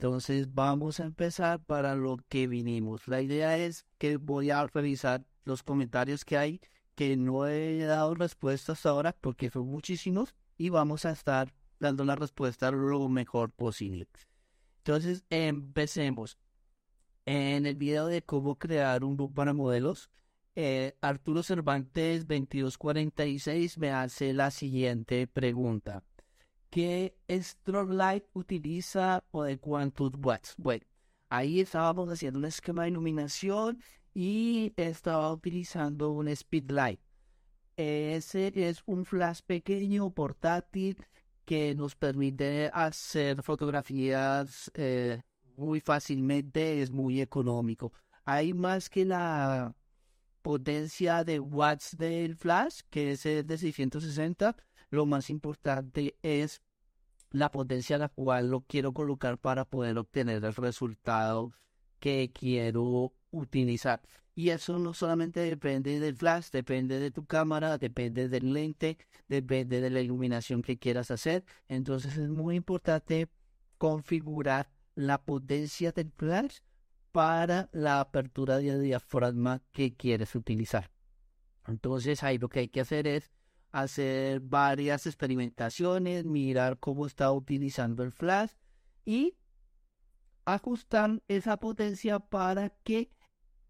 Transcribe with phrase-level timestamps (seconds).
[0.00, 3.06] Entonces vamos a empezar para lo que vinimos.
[3.06, 6.62] La idea es que voy a revisar los comentarios que hay
[6.94, 12.06] que no he dado respuesta hasta ahora porque son muchísimos y vamos a estar dando
[12.06, 14.08] la respuesta lo mejor posible.
[14.78, 16.38] Entonces empecemos.
[17.26, 20.08] En el video de cómo crear un book para modelos,
[20.54, 26.02] eh, Arturo Cervantes 2246 me hace la siguiente pregunta.
[26.70, 30.54] ¿Qué strobe light utiliza o de cuántos watts?
[30.56, 30.86] Bueno,
[31.28, 33.82] ahí estábamos haciendo un esquema de iluminación
[34.14, 37.00] y estaba utilizando un speedlight.
[37.76, 40.96] Ese es un flash pequeño, portátil,
[41.44, 45.22] que nos permite hacer fotografías eh,
[45.56, 47.92] muy fácilmente, es muy económico.
[48.24, 49.74] Hay más que la
[50.42, 54.54] potencia de watts del flash, que es de 660,
[54.90, 56.62] lo más importante es
[57.30, 61.52] la potencia a la cual lo quiero colocar para poder obtener el resultado
[62.00, 64.02] que quiero utilizar.
[64.34, 69.80] Y eso no solamente depende del flash, depende de tu cámara, depende del lente, depende
[69.80, 71.44] de la iluminación que quieras hacer.
[71.68, 73.28] Entonces es muy importante
[73.78, 76.58] configurar la potencia del flash
[77.12, 80.90] para la apertura de diafragma que quieres utilizar.
[81.66, 83.30] Entonces ahí lo que hay que hacer es
[83.72, 88.52] hacer varias experimentaciones, mirar cómo está utilizando el flash
[89.04, 89.36] y
[90.44, 93.10] ajustar esa potencia para que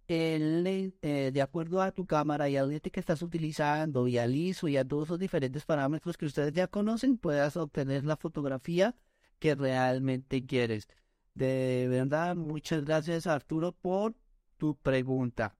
[0.09, 4.35] el, eh, de acuerdo a tu cámara y al lente que estás utilizando y al
[4.35, 8.97] ISO y a todos los diferentes parámetros que ustedes ya conocen, puedas obtener la fotografía
[9.39, 10.89] que realmente quieres.
[11.35, 14.17] De verdad, muchas gracias Arturo por
[14.57, 15.57] tu pregunta.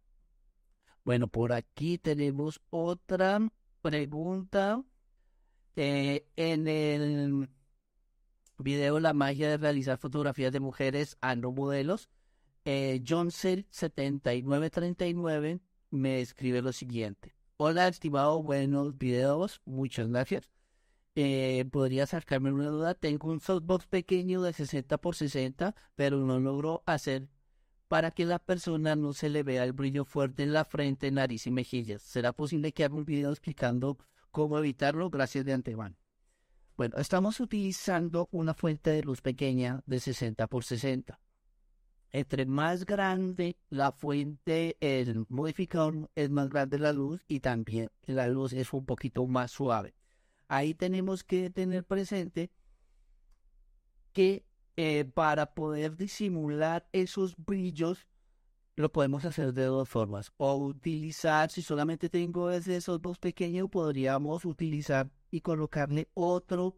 [1.05, 3.41] Bueno, por aquí tenemos otra
[3.81, 4.85] pregunta.
[5.77, 7.49] Eh, en el
[8.59, 12.11] video La magia de realizar fotografías de mujeres a no modelos,
[12.65, 17.35] eh, Johncel7939 me escribe lo siguiente.
[17.57, 20.51] Hola, estimado, buenos videos, muchas gracias.
[21.15, 22.95] Eh, podría sacarme una duda.
[22.95, 27.29] Tengo un softbox pequeño de 60 por 60, pero no logro hacer
[27.91, 31.47] para que la persona no se le vea el brillo fuerte en la frente, nariz
[31.49, 32.03] y mejillas.
[32.03, 33.99] ¿Será posible que haga un video explicando
[34.31, 35.11] cómo evitarlo?
[35.11, 35.97] Gracias de antemano.
[36.77, 41.21] Bueno, estamos utilizando una fuente de luz pequeña de 60 por 60.
[42.13, 48.29] Entre más grande la fuente, el modificador es más grande la luz y también la
[48.29, 49.95] luz es un poquito más suave
[50.51, 52.51] ahí tenemos que tener presente
[54.13, 54.45] que
[54.77, 58.07] eh, para poder disimular esos brillos
[58.77, 60.33] lo podemos hacer de dos formas.
[60.37, 66.77] O utilizar, si solamente tengo ese esos dos pequeños, podríamos utilizar y colocarle otro,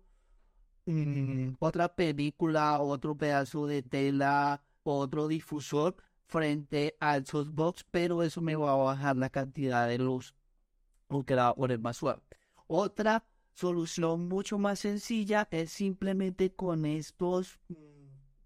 [0.86, 8.56] mm, otra película, otro pedazo de tela, otro difusor frente al softbox, pero eso me
[8.56, 10.34] va a bajar la cantidad de luz,
[11.08, 12.22] aunque la va a poner más suave.
[12.66, 17.74] Otra solución mucho más sencilla es simplemente con estos mm,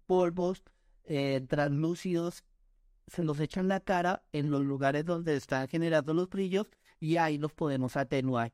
[0.05, 0.63] polvos
[1.03, 2.43] eh, translúcidos
[3.07, 6.67] se los echan la cara en los lugares donde están generando los brillos
[6.99, 8.53] y ahí los podemos atenuar.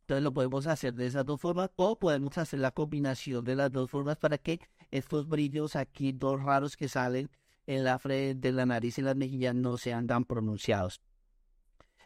[0.00, 3.72] Entonces lo podemos hacer de esas dos formas o podemos hacer la combinación de las
[3.72, 4.60] dos formas para que
[4.90, 7.30] estos brillos aquí, dos raros que salen
[7.66, 11.00] en la frente, la nariz y las mejillas no sean tan pronunciados.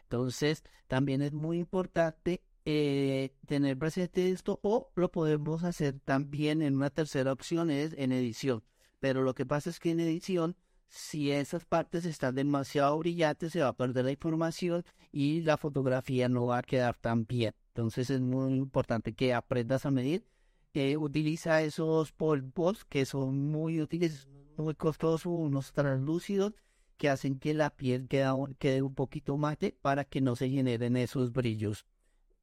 [0.03, 6.75] Entonces también es muy importante eh, tener presente esto o lo podemos hacer también en
[6.75, 8.63] una tercera opción es en edición.
[8.99, 10.55] Pero lo que pasa es que en edición,
[10.87, 16.29] si esas partes están demasiado brillantes, se va a perder la información y la fotografía
[16.29, 17.53] no va a quedar tan bien.
[17.69, 20.25] Entonces es muy importante que aprendas a medir.
[20.73, 26.53] Eh, utiliza esos polvos que son muy útiles, muy costosos, unos translúcidos
[26.97, 31.31] que hacen que la piel quede un poquito mate para que no se generen esos
[31.33, 31.85] brillos.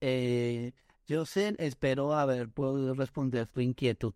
[0.00, 0.72] Eh,
[1.26, 4.14] sé, espero haber podido responder tu inquietud.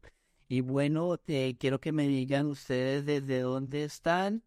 [0.48, 1.18] Y bueno,
[1.58, 4.42] quiero que me digan ustedes desde dónde están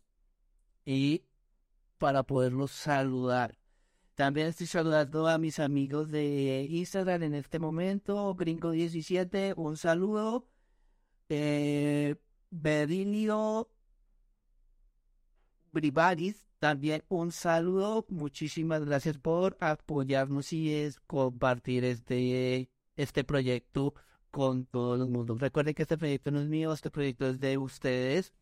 [0.86, 1.24] y
[1.98, 3.58] para poderlos saludar.
[4.16, 8.36] También estoy saludando a mis amigos de Instagram en este momento.
[8.36, 10.48] Gringo17, un saludo.
[11.28, 12.16] Eh,
[12.50, 13.70] Berilio
[15.74, 23.94] Bribaris, también un saludo, muchísimas gracias por apoyarnos y es compartir este, este proyecto
[24.32, 25.36] con todo el mundo.
[25.36, 28.34] Recuerden que este proyecto no es mío, este proyecto es de ustedes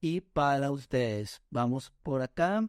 [0.00, 1.40] y para ustedes.
[1.50, 2.68] Vamos por acá.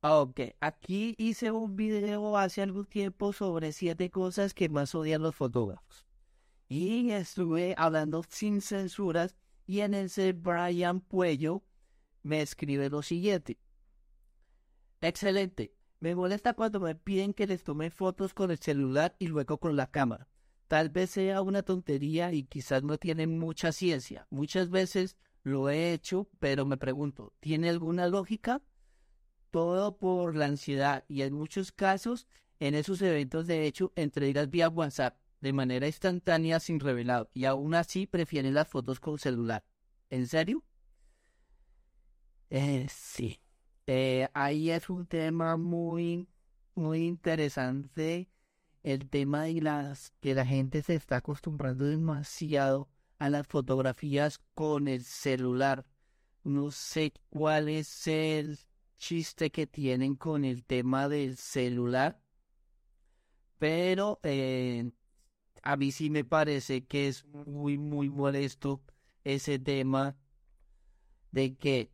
[0.00, 5.36] Ok, aquí hice un video hace algún tiempo sobre siete cosas que más odian los
[5.36, 6.08] fotógrafos.
[6.68, 11.62] Y estuve hablando sin censuras Y en ese Brian Puello
[12.24, 13.61] me escribe lo siguiente.
[15.02, 15.74] Excelente.
[16.00, 19.76] Me molesta cuando me piden que les tome fotos con el celular y luego con
[19.76, 20.28] la cámara.
[20.68, 24.26] Tal vez sea una tontería y quizás no tiene mucha ciencia.
[24.30, 28.62] Muchas veces lo he hecho, pero me pregunto, ¿tiene alguna lógica?
[29.50, 32.26] Todo por la ansiedad y en muchos casos
[32.60, 37.74] en esos eventos de hecho entregas vía WhatsApp de manera instantánea sin revelado y aún
[37.74, 39.64] así prefieren las fotos con celular.
[40.10, 40.64] ¿En serio?
[42.50, 43.41] Eh, sí.
[43.86, 46.28] Eh, ahí es un tema muy,
[46.74, 48.28] muy interesante.
[48.82, 52.88] El tema de las que la gente se está acostumbrando demasiado
[53.18, 55.86] a las fotografías con el celular.
[56.44, 58.58] No sé cuál es el
[58.98, 62.20] chiste que tienen con el tema del celular,
[63.58, 64.90] pero eh,
[65.62, 68.82] a mí sí me parece que es muy, muy molesto
[69.24, 70.16] ese tema
[71.30, 71.92] de que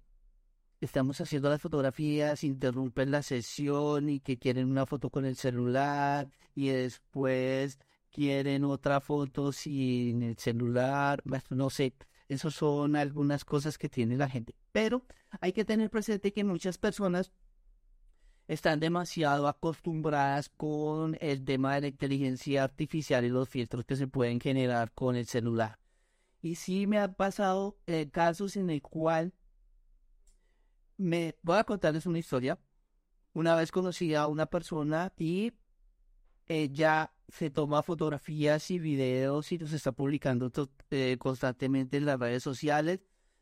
[0.80, 6.28] estamos haciendo las fotografías, interrumpen la sesión y que quieren una foto con el celular
[6.54, 7.78] y después
[8.10, 11.94] quieren otra foto sin el celular, no sé,
[12.28, 14.54] esas son algunas cosas que tiene la gente.
[14.72, 15.04] Pero
[15.40, 17.32] hay que tener presente que muchas personas
[18.48, 24.06] están demasiado acostumbradas con el tema de la inteligencia artificial y los filtros que se
[24.06, 25.78] pueden generar con el celular.
[26.40, 29.34] Y sí me han pasado eh, casos en el cual
[30.98, 32.58] me voy a contarles una historia.
[33.32, 35.52] Una vez conocí a una persona y
[36.46, 40.50] ella se toma fotografías y videos y los está publicando
[40.90, 43.00] eh, constantemente en las redes sociales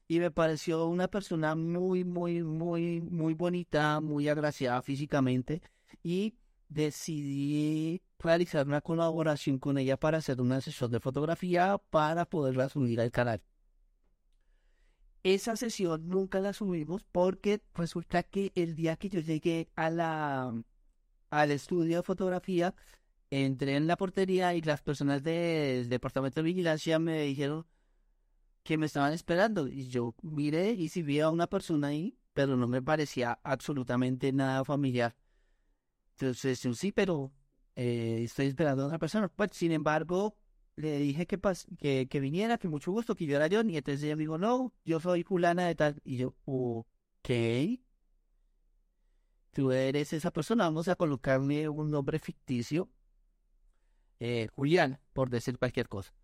[0.08, 5.62] y me pareció una persona muy, muy, muy, muy bonita, muy agraciada físicamente
[6.02, 6.36] y
[6.68, 13.00] decidí realizar una colaboración con ella para hacer una sesión de fotografía para poderla subir
[13.00, 13.42] al canal.
[15.26, 20.54] Esa sesión nunca la subimos porque resulta que el día que yo llegué a la,
[21.30, 22.76] al estudio de fotografía,
[23.30, 27.66] entré en la portería y las personas del departamento de vigilancia me dijeron
[28.62, 29.66] que me estaban esperando.
[29.66, 34.32] Y yo miré y si vi a una persona ahí, pero no me parecía absolutamente
[34.32, 35.16] nada familiar.
[36.12, 37.32] Entonces, sí, pero
[37.74, 39.26] eh, estoy esperando a una persona.
[39.26, 40.36] Pues, sin embargo,
[40.76, 41.40] le dije que,
[41.78, 44.38] que, que viniera, que mucho gusto, que yo era John, y entonces ella me dijo,
[44.38, 47.30] no, yo soy fulana de tal, y yo, ok,
[49.52, 52.90] tú eres esa persona, vamos a colocarle un nombre ficticio,
[54.20, 56.14] eh, Juliana, por decir cualquier cosa.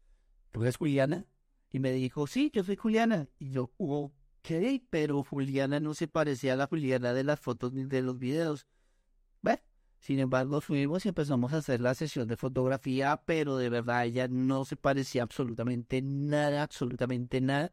[0.50, 1.26] ¿Tú eres Juliana?
[1.70, 4.50] Y me dijo, sí, yo soy Juliana, y yo, ok,
[4.90, 8.66] pero Juliana no se parecía a la Juliana de las fotos ni de los videos.
[10.02, 14.26] Sin embargo, fuimos y empezamos a hacer la sesión de fotografía, pero de verdad ella
[14.26, 17.72] no se parecía absolutamente nada, absolutamente nada.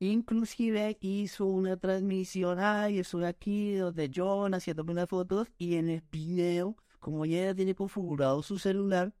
[0.00, 6.02] Inclusive hizo una transmisión, ay, estoy aquí donde John haciéndome unas fotos y en el
[6.10, 9.14] video, como ella tiene configurado su celular,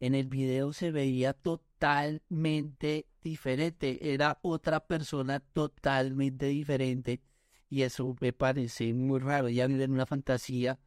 [0.00, 7.22] en el video se veía totalmente diferente, era otra persona totalmente diferente.
[7.70, 10.80] Y eso me parece muy raro, ella vive en una fantasía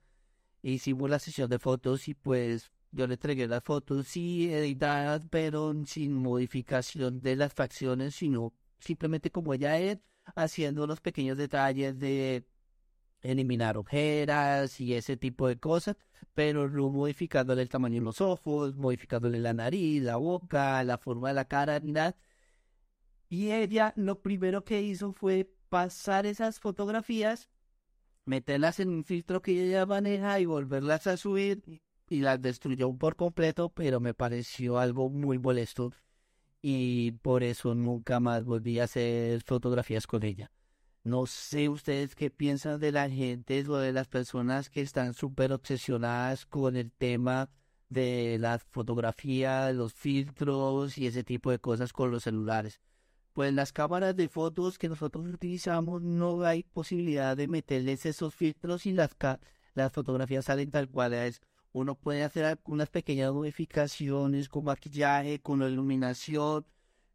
[0.62, 5.74] hicimos la sesión de fotos y pues yo le entregué las fotos sí editadas pero
[5.86, 10.00] sin modificación de las facciones sino simplemente como ella es
[10.36, 12.46] haciendo los pequeños detalles de
[13.22, 15.96] eliminar ojeras y ese tipo de cosas
[16.34, 21.30] pero no modificándole el tamaño de los ojos modificándole la nariz la boca la forma
[21.30, 22.16] de la cara nada.
[23.30, 27.50] Y ella lo primero que hizo fue pasar esas fotografías
[28.26, 33.16] meterlas en un filtro que ella maneja y volverlas a subir y las destruyó por
[33.16, 35.92] completo, pero me pareció algo muy molesto
[36.62, 40.52] y por eso nunca más volví a hacer fotografías con ella.
[41.04, 45.52] No sé ustedes qué piensan de la gente o de las personas que están súper
[45.52, 47.50] obsesionadas con el tema
[47.90, 52.80] de la fotografía, los filtros y ese tipo de cosas con los celulares
[53.34, 58.86] pues las cámaras de fotos que nosotros utilizamos no hay posibilidad de meterles esos filtros
[58.86, 59.16] y las,
[59.74, 61.42] las fotografías salen tal cual es.
[61.74, 66.66] Uno puede hacer algunas pequeñas modificaciones con maquillaje, con la iluminación,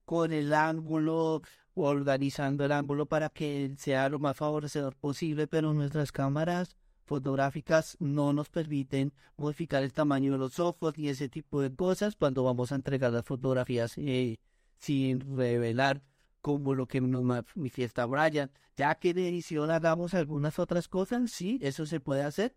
[0.07, 1.43] con el ángulo,
[1.75, 8.33] organizando el ángulo para que sea lo más favorecedor posible, pero nuestras cámaras fotográficas no
[8.33, 12.73] nos permiten modificar el tamaño de los ojos y ese tipo de cosas cuando vamos
[12.73, 13.97] a entregar las fotografías.
[13.99, 14.39] Eh,
[14.79, 16.03] sin revelar
[16.41, 18.51] como lo que nos manifiesta Brian.
[18.77, 22.55] Ya que en edición hagamos algunas otras cosas, sí, eso se puede hacer,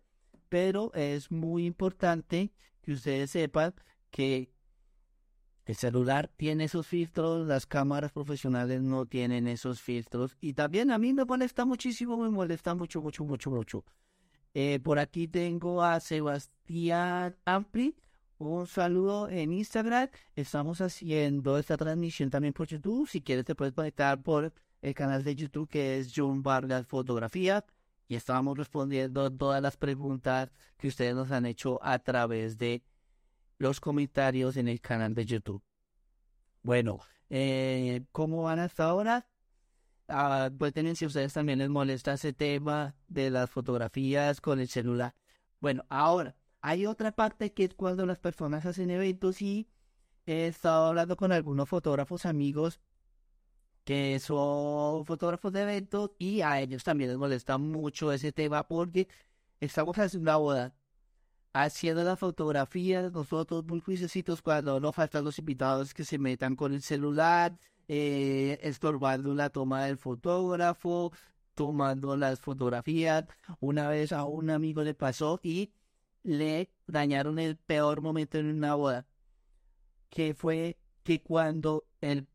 [0.48, 3.74] pero es muy importante que ustedes sepan
[4.10, 4.52] que
[5.66, 10.36] El celular tiene esos filtros, las cámaras profesionales no tienen esos filtros.
[10.40, 13.84] Y también a mí me molesta muchísimo, me molesta mucho, mucho, mucho, mucho.
[14.54, 17.94] Eh, por aquí tengo a Sebastián Ampli.
[18.40, 20.08] Un saludo en Instagram.
[20.34, 23.06] Estamos haciendo esta transmisión también por YouTube.
[23.06, 27.66] Si quieres te puedes conectar por el canal de YouTube que es John Vargas Fotografía.
[28.08, 32.82] Y estamos respondiendo todas las preguntas que ustedes nos han hecho a través de
[33.58, 35.62] los comentarios en el canal de YouTube.
[36.62, 39.28] Bueno, eh, ¿cómo van hasta ahora?
[40.08, 44.68] Ah, pues tienen si ustedes también les molesta ese tema de las fotografías con el
[44.68, 45.14] celular.
[45.60, 49.68] Bueno, ahora hay otra parte que es cuando las personas hacen eventos y
[50.26, 52.80] he estado hablando con algunos fotógrafos amigos
[53.84, 59.08] que son fotógrafos de eventos y a ellos también les molesta mucho ese tema porque
[59.60, 60.74] estamos haciendo una boda
[61.52, 66.72] haciendo las fotografías, nosotros muy juiciositos cuando no faltan los invitados que se metan con
[66.74, 71.12] el celular, eh, estorbando la toma del fotógrafo,
[71.54, 73.24] tomando las fotografías.
[73.60, 75.72] Una vez a un amigo le pasó y
[76.22, 79.06] le dañaron el peor momento en una boda,
[80.08, 82.26] que fue que cuando el,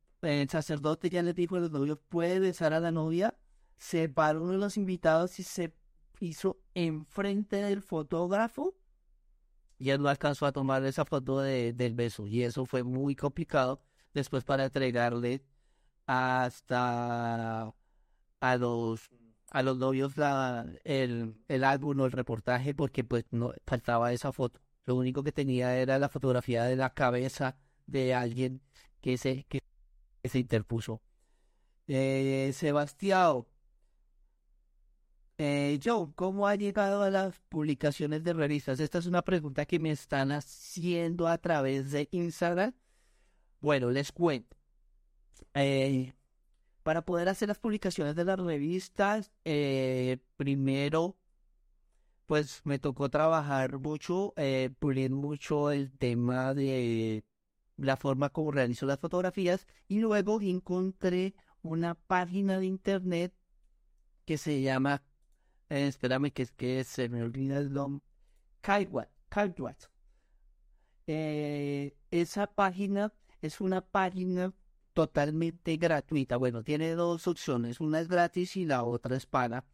[0.50, 3.36] sacerdote ya le dijo a los novios, puede besar a la novia,
[3.77, 5.74] se paró uno de los invitados y se
[6.20, 8.75] hizo enfrente del fotógrafo
[9.77, 13.15] y él no alcanzó a tomar esa foto de, del beso y eso fue muy
[13.15, 13.82] complicado
[14.13, 15.44] después para entregarle
[16.08, 17.74] hasta
[18.39, 19.10] a los
[19.55, 24.33] a los novios la, el, el álbum o el reportaje porque pues no faltaba esa
[24.33, 27.57] foto lo único que tenía era la fotografía de la cabeza
[27.88, 28.62] de alguien
[29.00, 29.62] que se que,
[30.25, 31.01] se interpuso
[31.88, 33.45] eh, Sebastián
[35.38, 35.79] eh,
[36.15, 38.81] ¿cómo ha llegado a las publicaciones de revistas?
[38.81, 42.74] Esta es una pregunta que me están haciendo a través de Instagram.
[43.59, 44.55] Bueno, les cuento.
[45.53, 46.13] Eh,
[46.86, 51.18] para poder hacer las publicaciones de las revistas, eh, primero,
[52.27, 57.24] pues me tocó trabajar mucho, eh, pulir mucho el tema de
[57.77, 63.34] la forma como realizo las fotografías y luego encontré una página de internet
[64.24, 65.01] que se llama
[65.70, 68.06] eh, espérame que es que se me olvida el nombre.
[68.62, 69.10] Kaiwat.
[71.08, 73.12] Esa página
[73.42, 74.54] es una página
[74.95, 76.37] totalmente gratuita.
[76.37, 77.79] Bueno, tiene dos opciones.
[77.81, 79.65] Una es gratis y la otra es paga.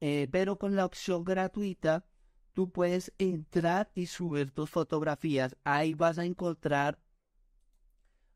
[0.00, 2.04] Eh, pero con la opción gratuita,
[2.52, 5.56] tú puedes entrar y subir tus fotografías.
[5.64, 6.98] Ahí vas a encontrar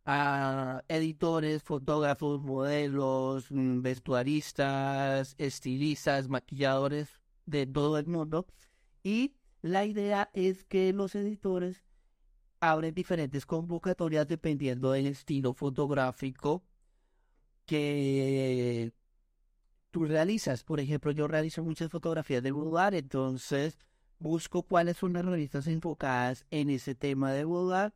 [0.07, 7.09] a editores, fotógrafos, modelos, mm, vestuaristas, estilistas, maquilladores
[7.47, 8.47] de todo el mundo.
[9.03, 11.83] Y la idea es que los editores
[12.71, 16.65] abren diferentes convocatorias dependiendo del estilo fotográfico
[17.67, 18.93] que
[19.91, 20.65] tú realizas.
[20.65, 23.79] Por ejemplo, yo realizo muchas fotografías de boudoir, entonces
[24.19, 27.93] busco cuáles son las revistas enfocadas en ese tema de boudoir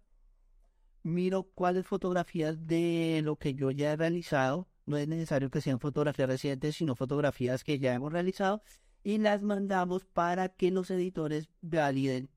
[1.02, 5.80] miro cuáles fotografías de lo que yo ya he realizado, no es necesario que sean
[5.80, 8.62] fotografías recientes, sino fotografías que ya hemos realizado,
[9.02, 12.30] y las mandamos para que los editores validen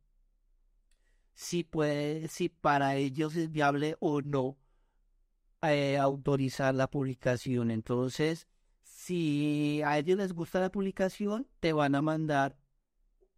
[1.33, 4.57] si puede, si para ellos es viable o no
[5.61, 7.71] eh, autorizar la publicación.
[7.71, 8.47] Entonces,
[8.83, 12.57] si a ellos les gusta la publicación, te van a mandar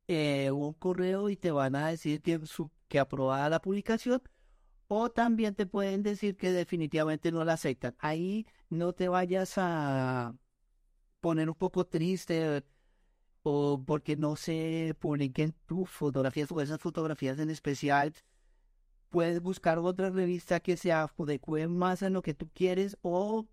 [0.07, 4.21] eh, un correo y te van a decir que, su, que aprobada la publicación
[4.87, 7.95] o también te pueden decir que definitivamente no la aceptan.
[7.99, 10.35] Ahí no te vayas a
[11.21, 12.63] poner un poco triste
[13.43, 18.13] o porque no se publiquen tus fotografías o esas fotografías en especial.
[19.09, 23.45] Puedes buscar otra revista que se adecue más a lo que tú quieres o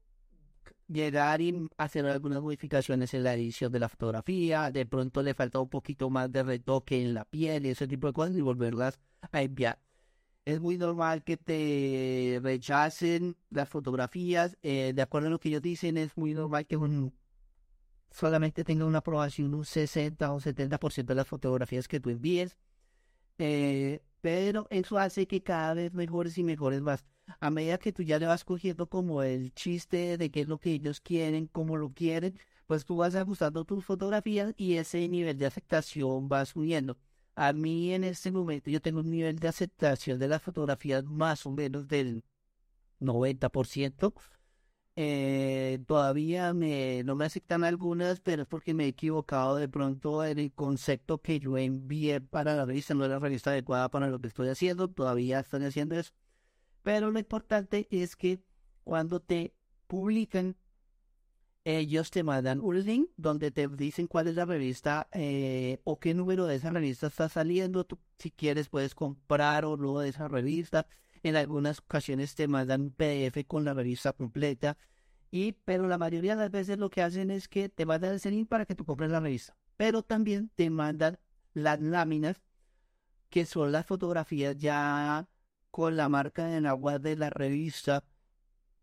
[0.88, 4.70] llegar y hacer algunas modificaciones en la edición de la fotografía.
[4.70, 8.06] De pronto le falta un poquito más de retoque en la piel y ese tipo
[8.06, 8.98] de cosas y volverlas
[9.32, 9.78] a enviar
[10.44, 14.56] es muy normal que te rechacen las fotografías.
[14.62, 17.12] Eh, de acuerdo a lo que ellos dicen, es muy normal que un,
[18.10, 22.56] solamente tenga una aprobación un 60 o 70% de las fotografías que tú envíes.
[23.38, 27.04] Eh, pero eso hace que cada vez mejores y mejores más.
[27.40, 30.58] A medida que tú ya le vas cogiendo como el chiste de qué es lo
[30.58, 35.38] que ellos quieren, cómo lo quieren, pues tú vas ajustando tus fotografías y ese nivel
[35.38, 36.98] de aceptación va subiendo.
[37.34, 41.46] A mí en este momento yo tengo un nivel de aceptación de las fotografías más
[41.46, 42.24] o menos del
[43.00, 44.12] 90%.
[44.96, 50.24] Eh, todavía me, no me aceptan algunas, pero es porque me he equivocado de pronto
[50.24, 54.08] en el concepto que yo envié para la revista, no es la revista adecuada para
[54.08, 56.12] lo que estoy haciendo, todavía estoy haciendo eso.
[56.82, 58.42] Pero lo importante es que
[58.84, 59.54] cuando te
[59.86, 60.56] publican,
[61.64, 66.14] ellos te mandan un link donde te dicen cuál es la revista eh, o qué
[66.14, 67.84] número de esa revista está saliendo.
[67.84, 70.86] Tú, si quieres, puedes comprar o no de esa revista.
[71.22, 74.76] En algunas ocasiones te mandan un PDF con la revista completa.
[75.30, 78.30] Y, pero la mayoría de las veces lo que hacen es que te mandan ese
[78.30, 79.56] link para que tú compres la revista.
[79.76, 81.18] Pero también te mandan
[81.54, 82.40] las láminas,
[83.28, 85.28] que son las fotografías ya
[85.70, 88.04] con la marca de agua de la revista.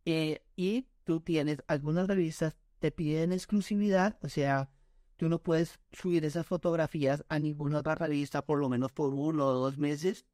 [0.06, 4.70] Eh, y tú tienes algunas revistas te piden exclusividad, o sea,
[5.16, 9.48] tú no puedes subir esas fotografías a ninguna otra revista por lo menos por uno
[9.48, 10.26] o dos meses,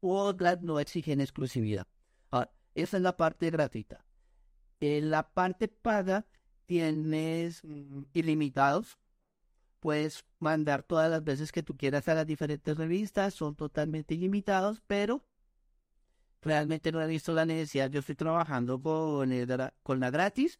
[0.00, 1.86] otras no exigen exclusividad.
[2.30, 4.04] Ahora, esa es la parte gratuita.
[4.80, 6.26] En la parte paga
[6.66, 8.98] tienes mm, ilimitados.
[9.80, 14.82] Puedes mandar todas las veces que tú quieras a las diferentes revistas, son totalmente ilimitados,
[14.86, 15.24] pero
[16.42, 17.90] realmente no he visto la necesidad.
[17.90, 19.30] Yo estoy trabajando con,
[19.82, 20.58] con la gratis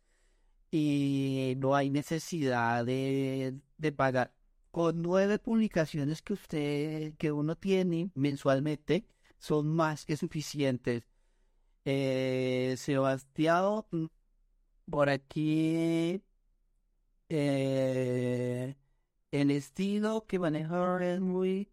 [0.71, 4.33] y no hay necesidad de, de pagar.
[4.71, 9.07] Con nueve publicaciones que usted, que uno tiene mensualmente,
[9.39, 11.05] son más que suficientes.
[11.85, 14.07] Eh, Sebastián, mm,
[14.91, 16.23] por aquí,
[17.29, 18.77] eh,
[19.31, 21.71] el estilo que maneja es muy,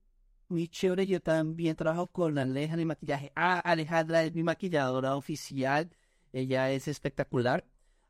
[0.49, 1.07] muy chévere.
[1.07, 3.31] Yo también trabajo con Alejandra de maquillaje.
[3.35, 5.89] Ah, Alejandra es mi maquilladora oficial.
[6.33, 7.65] Ella es espectacular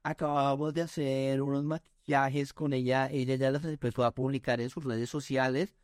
[0.05, 3.09] acabamos de hacer unos maquillajes con ella.
[3.11, 5.75] Ella ya los empezó a publicar en sus redes sociales.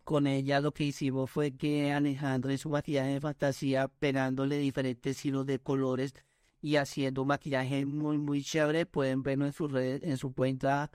[0.06, 5.24] con ella lo que hicimos fue que Alejandro en su maquillaje de fantasía pegándole diferentes
[5.24, 6.14] hilos de colores
[6.62, 8.86] y haciendo un maquillaje muy muy chévere.
[8.86, 10.92] Pueden verlo en su red, en su cuenta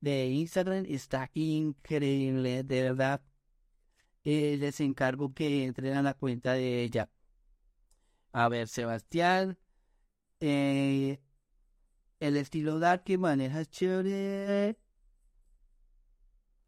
[0.00, 0.86] de Instagram.
[0.88, 3.22] Está increíble, de verdad.
[4.24, 7.08] Eh, les encargo que entren a la cuenta de ella.
[8.32, 9.56] A ver, Sebastián.
[10.40, 11.20] Eh,
[12.20, 14.76] el estilo dark que maneja es chévere.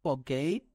[0.03, 0.31] Ok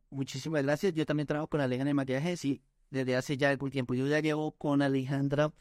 [0.09, 0.93] muchísimas gracias.
[0.93, 3.93] Yo también trabajo con Alejandra de maquillaje, sí, desde hace ya algún tiempo.
[3.93, 5.53] Yo ya llevo con Alejandra,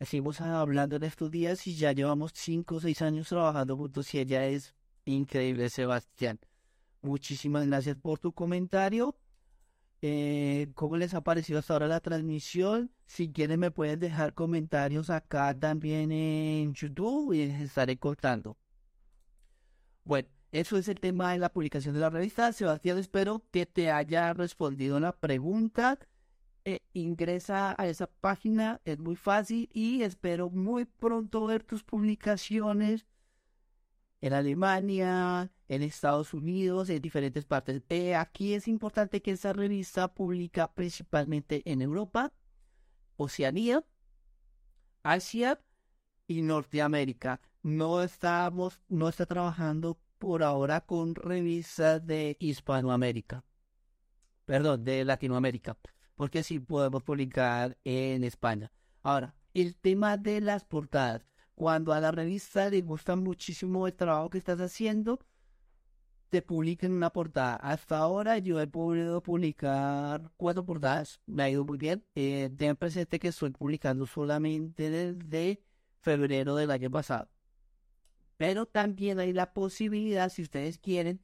[0.00, 4.18] seguimos hablando en estos días y ya llevamos cinco o seis años trabajando juntos y
[4.20, 4.74] ella es
[5.04, 6.38] increíble, Sebastián.
[7.02, 9.16] Muchísimas gracias por tu comentario.
[10.00, 12.92] Eh, ¿Cómo les ha parecido hasta ahora la transmisión?
[13.06, 18.56] Si quieren me pueden dejar comentarios acá también en YouTube y les estaré contando.
[20.04, 22.52] Bueno, eso es el tema de la publicación de la revista.
[22.52, 25.98] Sebastián, espero que te haya respondido la pregunta.
[26.64, 33.06] Eh, ingresa a esa página, es muy fácil y espero muy pronto ver tus publicaciones
[34.20, 37.82] en Alemania, en Estados Unidos, en diferentes partes.
[37.88, 42.32] Eh, aquí es importante que esa revista publica principalmente en Europa,
[43.16, 43.84] Oceanía,
[45.02, 45.60] Asia
[46.26, 47.40] y Norteamérica.
[47.62, 53.44] No estamos, no está trabajando por ahora con revistas de Hispanoamérica.
[54.44, 55.76] Perdón, de Latinoamérica.
[56.14, 58.72] Porque sí podemos publicar en España.
[59.02, 61.26] Ahora, el tema de las portadas.
[61.54, 65.18] Cuando a la revista le gusta muchísimo el trabajo que estás haciendo,
[66.28, 67.56] te publican una portada.
[67.56, 71.20] Hasta ahora yo he podido publicar cuatro portadas.
[71.26, 72.04] Me ha ido muy bien.
[72.14, 75.62] Eh, ten presente que estoy publicando solamente desde
[76.00, 77.28] febrero del año pasado.
[78.38, 81.20] Pero también hay la posibilidad, si ustedes quieren,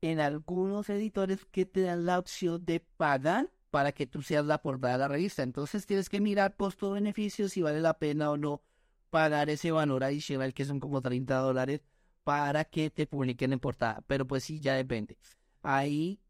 [0.00, 4.62] en algunos editores que te dan la opción de pagar para que tú seas la
[4.62, 5.42] portada de la revista.
[5.42, 8.62] Entonces tienes que mirar costo-beneficio si vale la pena o no
[9.10, 11.82] pagar ese valor adicional que son como 30 dólares
[12.24, 14.02] para que te publiquen en portada.
[14.06, 15.18] Pero pues sí, ya depende.
[15.62, 16.20] Ahí,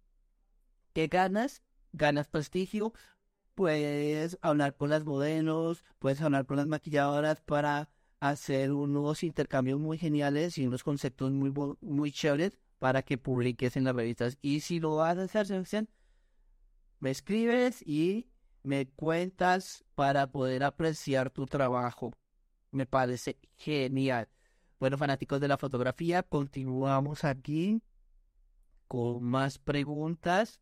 [0.93, 1.63] ¿qué ganas?
[1.93, 2.93] Ganas prestigio.
[3.55, 7.89] Puedes hablar con las modelos, puedes hablar con las maquilladoras para
[8.31, 13.85] hacer unos intercambios muy geniales y unos conceptos muy, muy chéveres para que publiques en
[13.85, 14.39] las revistas.
[14.41, 15.91] Y si lo vas a hacer, Sebastián,
[17.01, 18.27] me escribes y
[18.63, 22.13] me cuentas para poder apreciar tu trabajo.
[22.71, 24.29] Me parece genial.
[24.81, 27.83] Bueno, fanáticos de la fotografía, continuamos aquí
[28.89, 30.61] con más preguntas.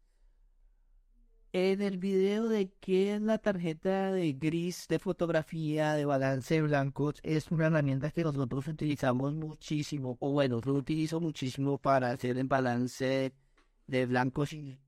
[1.52, 6.62] En el video de qué es la tarjeta de gris de fotografía de balance de
[6.62, 12.38] blancos, es una herramienta que nosotros utilizamos muchísimo, o bueno, lo utilizo muchísimo para hacer
[12.38, 13.34] el balance
[13.86, 14.78] de blancos y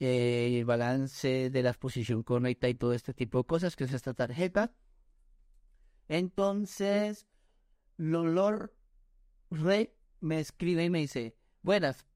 [0.00, 3.92] eh, el balance de la exposición correcta y todo este tipo de cosas, que es
[3.92, 4.72] esta tarjeta.
[6.08, 7.28] Entonces,
[7.96, 8.74] Lolor
[9.50, 12.07] Rey me escribe y me dice, buenas,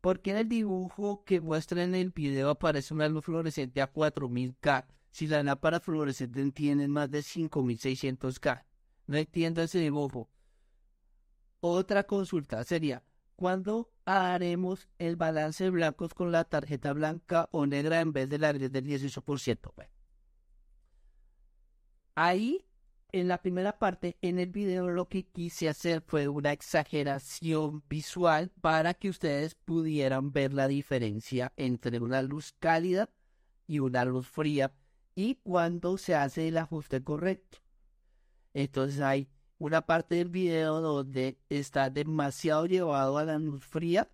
[0.00, 3.92] ¿por qué en el dibujo que muestra en el video aparece una luz fluorescente a
[3.92, 8.64] 4000K si la lámpara fluorescente tiene más de 5600K?
[9.06, 10.28] No entiendo ese dibujo.
[11.60, 13.02] Otra consulta sería,
[13.34, 18.38] ¿cuándo haremos el balance de blancos con la tarjeta blanca o negra en vez de
[18.38, 19.72] la del 18%?
[19.74, 19.90] Bueno.
[22.14, 22.67] Ahí
[23.12, 28.50] en la primera parte, en el video, lo que quise hacer fue una exageración visual
[28.60, 33.08] para que ustedes pudieran ver la diferencia entre una luz cálida
[33.66, 34.72] y una luz fría
[35.14, 37.58] y cuando se hace el ajuste correcto.
[38.54, 44.10] Entonces hay una parte del video donde está demasiado llevado a la luz fría.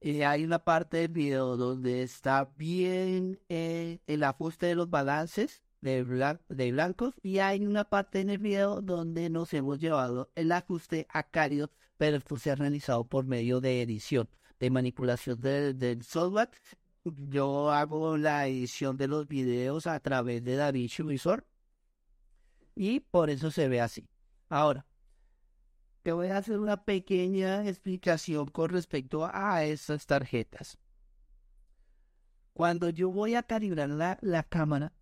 [0.00, 5.62] y hay una parte del video donde está bien eh, el ajuste de los balances
[5.80, 6.04] de,
[6.48, 11.06] de blancos y hay una parte en el video donde nos hemos llevado el ajuste
[11.10, 16.50] a cálido, pero esto se ha realizado por medio de edición, de manipulación del software.
[17.04, 21.44] Yo hago la edición de los videos a través de DaVinci Resolve
[22.74, 24.08] y por eso se ve así.
[24.48, 24.86] Ahora,
[26.02, 30.78] te voy a hacer una pequeña explicación con respecto a estas tarjetas.
[32.52, 34.92] Cuando yo voy a calibrar la, la cámara,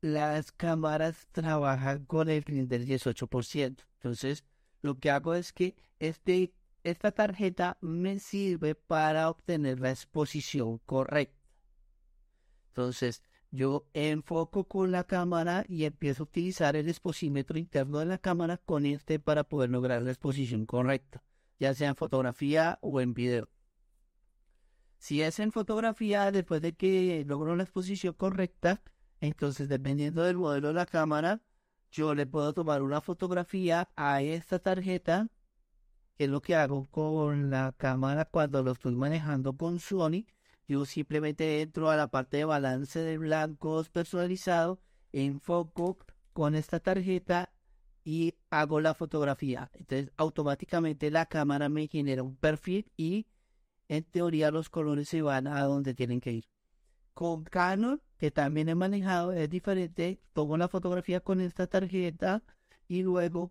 [0.00, 3.84] las cámaras trabajan con el del 18%.
[3.94, 4.44] Entonces,
[4.82, 6.52] lo que hago es que este,
[6.84, 11.38] esta tarjeta me sirve para obtener la exposición correcta.
[12.68, 18.18] Entonces, yo enfoco con la cámara y empiezo a utilizar el exposímetro interno de la
[18.18, 21.22] cámara con este para poder lograr la exposición correcta,
[21.58, 23.48] ya sea en fotografía o en video.
[24.98, 28.82] Si es en fotografía, después de que logro la exposición correcta,
[29.20, 31.42] entonces, dependiendo del modelo de la cámara,
[31.90, 35.28] yo le puedo tomar una fotografía a esta tarjeta,
[36.16, 40.24] que es lo que hago con la cámara cuando lo estoy manejando con Sony.
[40.66, 44.80] Yo simplemente entro a la parte de balance de blancos personalizado,
[45.12, 45.98] enfoco
[46.32, 47.52] con esta tarjeta
[48.04, 49.70] y hago la fotografía.
[49.74, 53.26] Entonces, automáticamente la cámara me genera un perfil y
[53.88, 56.44] en teoría los colores se van a donde tienen que ir.
[57.12, 60.20] Con Canon que también he manejado es diferente.
[60.34, 62.42] Tomo la fotografía con esta tarjeta
[62.86, 63.50] y luego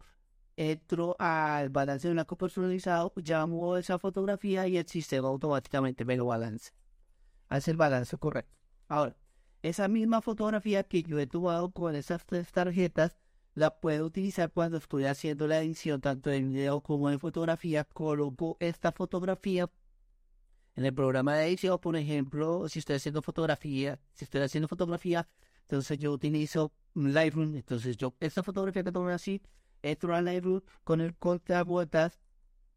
[0.58, 6.28] entro al balance de blanco personalizado, llamo esa fotografía y el sistema automáticamente me lo
[6.28, 6.72] balance.
[7.48, 8.54] Hace el balance correcto.
[8.88, 9.16] Ahora,
[9.64, 13.18] esa misma fotografía que yo he tomado con esas tres tarjetas,
[13.56, 17.86] la puedo utilizar cuando estoy haciendo la edición tanto de video como de fotografía.
[17.86, 19.68] Coloco esta fotografía
[20.80, 25.28] en el programa de edición, por ejemplo, si estoy haciendo fotografía, si estoy haciendo fotografía,
[25.64, 27.54] entonces yo utilizo Lightroom.
[27.58, 29.42] Entonces yo, esta fotografía que tomé así,
[29.82, 31.14] entro a Lightroom con el
[31.66, 32.18] vueltas,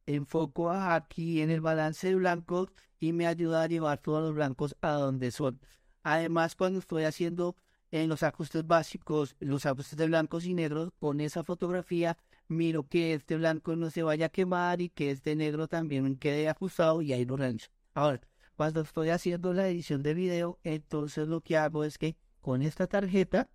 [0.05, 4.77] enfoco aquí en el balance de blancos y me ayuda a llevar todos los blancos
[4.81, 5.61] a donde son.
[6.03, 7.55] Además, cuando estoy haciendo
[7.93, 13.15] en los ajustes básicos, los ajustes de blancos y negros, con esa fotografía miro que
[13.15, 17.13] este blanco no se vaya a quemar y que este negro también quede ajustado y
[17.13, 17.69] ahí lo realizo.
[17.95, 18.21] Ahora,
[18.57, 22.87] cuando estoy haciendo la edición de video, entonces lo que hago es que con esta
[22.87, 23.51] tarjeta,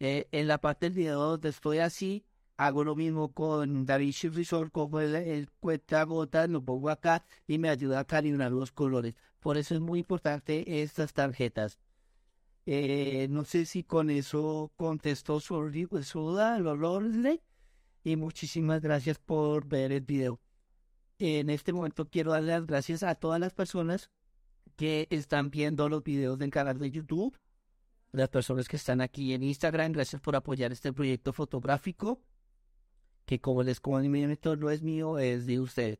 [0.00, 2.24] eh, en la parte del video donde estoy así,
[2.56, 5.48] hago lo mismo con DaVinci Resolve, como el, el
[6.06, 9.14] gotas, lo pongo acá y me ayuda a calibrar los colores.
[9.40, 11.78] Por eso es muy importante estas tarjetas.
[12.66, 15.54] Eh, no sé si con eso contestó su,
[16.02, 17.40] su duda, el
[18.02, 20.40] y muchísimas gracias por ver el video
[21.18, 24.10] en este momento quiero dar las gracias a todas las personas
[24.76, 27.36] que están viendo los videos del canal de YouTube,
[28.12, 32.20] las personas que están aquí en Instagram, gracias por apoyar este proyecto fotográfico,
[33.24, 35.98] que como les comento no es mío, es de ustedes.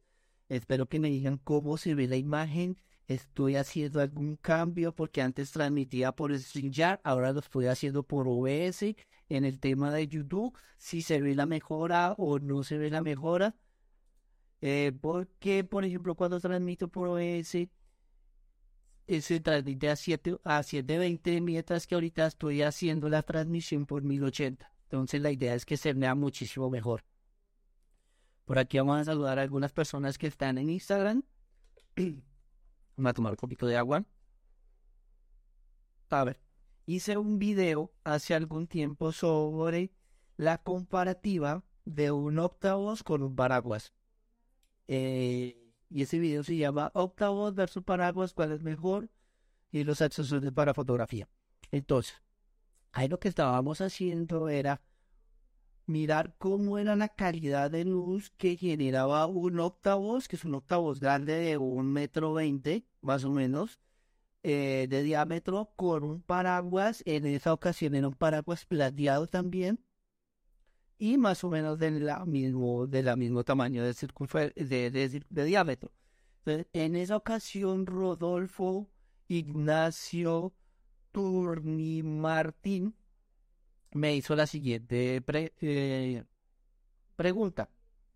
[0.48, 2.76] Espero que me digan cómo se ve la imagen.
[3.08, 8.94] Estoy haciendo algún cambio porque antes transmitía por StreamYard, ahora lo estoy haciendo por OBS.
[9.28, 13.02] En el tema de YouTube, si se ve la mejora o no se ve la
[13.02, 13.56] mejora,
[14.66, 17.68] eh, porque, por ejemplo, cuando transmito por OS,
[19.06, 24.72] se transmite a, 7, a 720, mientras que ahorita estoy haciendo la transmisión por 1080.
[24.86, 27.04] Entonces la idea es que se vea muchísimo mejor.
[28.44, 31.22] Por aquí vamos a saludar a algunas personas que están en Instagram.
[32.96, 34.04] Vamos a tomar un poquito de agua.
[36.10, 36.40] a ver,
[36.86, 39.92] hice un video hace algún tiempo sobre
[40.36, 43.92] la comparativa de un octavos con un paraguas.
[44.88, 49.10] Eh, y ese video se llama Octavos versus paraguas, ¿cuál es mejor?
[49.70, 51.28] Y los accesorios para fotografía.
[51.70, 52.22] Entonces,
[52.92, 54.80] ahí lo que estábamos haciendo era
[55.86, 61.00] mirar cómo era la calidad de luz que generaba un octavos, que es un octavos
[61.00, 63.80] grande de un metro veinte, más o menos,
[64.42, 67.02] eh, de diámetro, con un paraguas.
[67.06, 69.80] En esa ocasión era un paraguas plateado también,
[70.98, 73.92] y más o menos de la mismo, de mismo tamaño de,
[74.54, 74.90] de,
[75.28, 75.92] de, diámetro.
[76.44, 78.88] en esa ocasión, Rodolfo
[79.28, 80.52] Ignacio
[81.12, 82.94] Turni Martín
[83.92, 85.22] me hizo la siguiente
[85.60, 86.24] eh,
[87.16, 87.70] pregunta.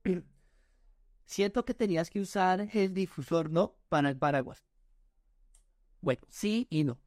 [1.24, 3.76] Siento que tenías que usar el difusor, ¿no?
[3.88, 4.64] Para el paraguas.
[6.00, 6.98] Bueno, sí y no.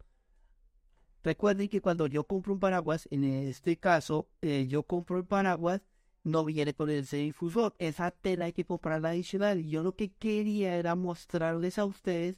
[1.23, 5.81] Recuerden que cuando yo compro un paraguas, en este caso, eh, yo compro el paraguas,
[6.23, 7.75] no viene con ese difusor.
[7.79, 9.63] Esa tela hay que comprarla adicional.
[9.63, 12.37] Yo lo que quería era mostrarles a ustedes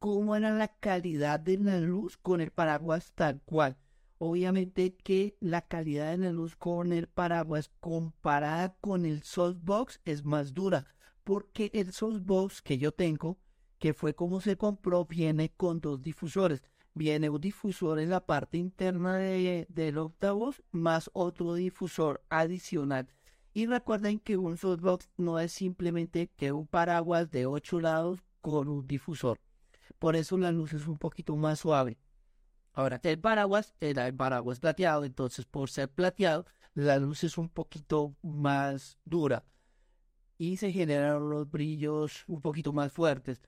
[0.00, 3.76] cómo era la calidad de la luz con el paraguas tal cual.
[4.18, 10.24] Obviamente que la calidad de la luz con el paraguas comparada con el softbox es
[10.24, 10.86] más dura.
[11.22, 13.38] Porque el softbox que yo tengo,
[13.78, 16.62] que fue como se compró, viene con dos difusores
[16.94, 23.08] viene un difusor en la parte interna de, del octavos más otro difusor adicional.
[23.54, 28.68] Y recuerden que un softbox no es simplemente que un paraguas de ocho lados con
[28.68, 29.38] un difusor.
[29.98, 31.98] Por eso la luz es un poquito más suave.
[32.72, 37.50] Ahora, el paraguas era el paraguas plateado, entonces por ser plateado, la luz es un
[37.50, 39.44] poquito más dura
[40.42, 43.40] y se generan los brillos un poquito más fuertes.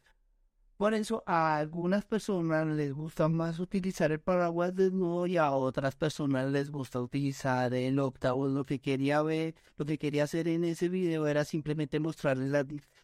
[0.76, 5.94] Por eso a algunas personas les gusta más utilizar el paraguas desnudo y a otras
[5.94, 8.48] personas les gusta utilizar el octavo.
[8.48, 12.50] Lo que quería ver, lo que quería hacer en ese video era simplemente mostrarles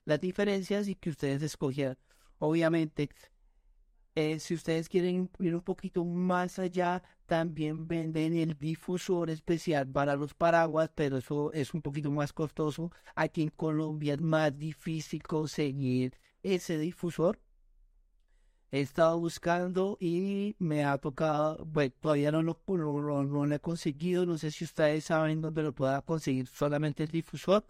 [0.04, 1.96] las, diferencias y que ustedes escogieran.
[2.38, 3.08] Obviamente,
[4.16, 10.16] eh, si ustedes quieren ir un poquito más allá, también venden el difusor especial para
[10.16, 12.90] los paraguas, pero eso es un poquito más costoso.
[13.14, 17.38] Aquí en Colombia es más difícil conseguir ese difusor
[18.72, 24.38] he estado buscando y me ha tocado, bueno, todavía no lo, no, he conseguido, no
[24.38, 27.66] sé si ustedes saben dónde lo pueda conseguir solamente el difusor.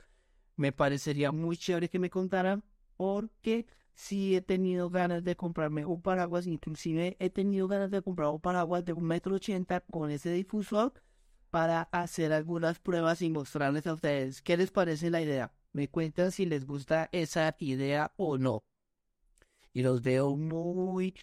[0.57, 2.63] Me parecería muy chévere que me contaran
[2.97, 8.29] porque sí he tenido ganas de comprarme un paraguas, inclusive he tenido ganas de comprar
[8.31, 10.93] un paraguas de un metro ochenta con ese difusor
[11.51, 15.53] para hacer algunas pruebas y mostrarles a ustedes qué les parece la idea.
[15.73, 18.65] Me cuentan si les gusta esa idea o no
[19.73, 21.15] y los veo muy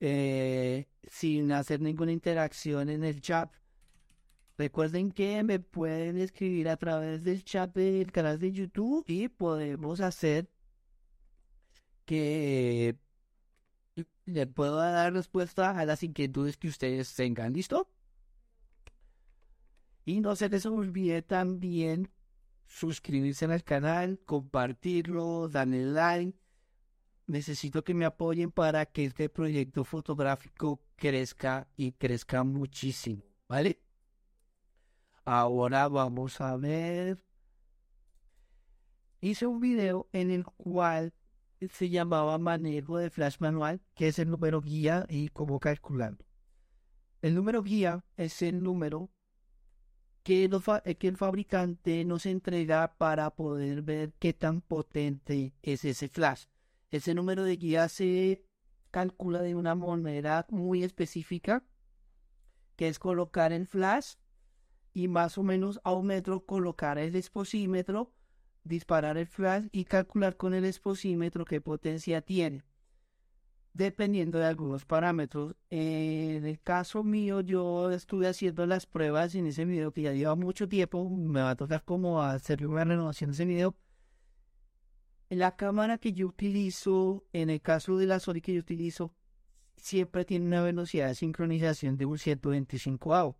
[0.00, 3.52] eh, sin hacer ninguna interacción en el chat.
[4.58, 10.00] Recuerden que me pueden escribir a través del chat del canal de YouTube y podemos
[10.00, 10.50] hacer
[12.04, 12.96] que
[14.26, 17.52] le puedo dar respuesta a las inquietudes que ustedes tengan.
[17.52, 17.88] ¿Listo?
[20.04, 22.10] Y no se les olvide también
[22.66, 26.41] suscribirse al canal, compartirlo, darle like
[27.26, 33.80] necesito que me apoyen para que este proyecto fotográfico crezca y crezca muchísimo, ¿vale?
[35.24, 37.22] Ahora vamos a ver.
[39.20, 41.14] Hice un video en el cual
[41.70, 46.24] se llamaba manejo de flash manual, que es el número guía y cómo calcularlo.
[47.20, 49.10] El número guía es el número
[50.24, 50.50] que,
[50.98, 56.46] que el fabricante nos entrega para poder ver qué tan potente es ese flash.
[56.92, 58.44] Ese número de guía se
[58.90, 61.64] calcula de una manera muy específica,
[62.76, 64.16] que es colocar el flash
[64.92, 68.12] y más o menos a un metro colocar el exposímetro,
[68.62, 72.62] disparar el flash y calcular con el exposímetro qué potencia tiene,
[73.72, 75.56] dependiendo de algunos parámetros.
[75.70, 80.34] En el caso mío, yo estuve haciendo las pruebas en ese video que ya lleva
[80.34, 83.74] mucho tiempo, me va a tocar como hacerle una renovación de ese video
[85.38, 89.14] la cámara que yo utilizo, en el caso de la Sony que yo utilizo,
[89.76, 93.38] siempre tiene una velocidad de sincronización de un 125 AO.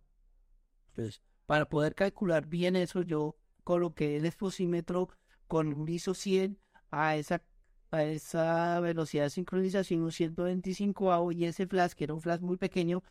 [0.89, 5.09] Entonces, para poder calcular bien eso, yo coloqué el exposímetro
[5.47, 6.59] con un ISO 100
[6.91, 7.43] a esa,
[7.91, 12.39] a esa velocidad de sincronización, un 125 AO, y ese flash, que era un flash
[12.39, 13.03] muy pequeño,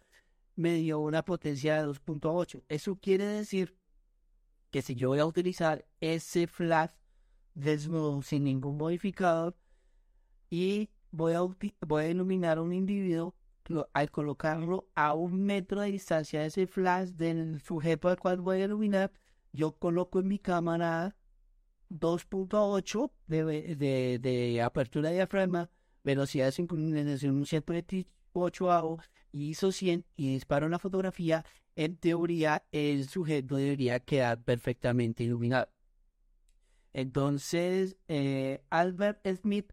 [0.56, 2.64] me dio una potencia de 2.8.
[2.68, 3.76] Eso quiere decir
[4.70, 6.90] que si yo voy a utilizar ese flash
[7.54, 9.56] desnudo sin ningún modificador
[10.50, 11.40] y voy a,
[11.86, 13.34] voy a iluminar a un individuo
[13.92, 18.60] al colocarlo a un metro de distancia de ese flash del sujeto al cual voy
[18.60, 19.12] a iluminar,
[19.52, 21.16] yo coloco en mi cámara
[21.90, 23.44] 2.8 de,
[23.76, 25.70] de, de, apertura de diafragma,
[26.04, 28.98] velocidad de sincronización 128 AO
[29.30, 31.44] y ISO 100 y disparo la fotografía,
[31.76, 35.71] en teoría el sujeto debería quedar perfectamente iluminado.
[36.92, 39.72] Entonces, eh, Albert Smith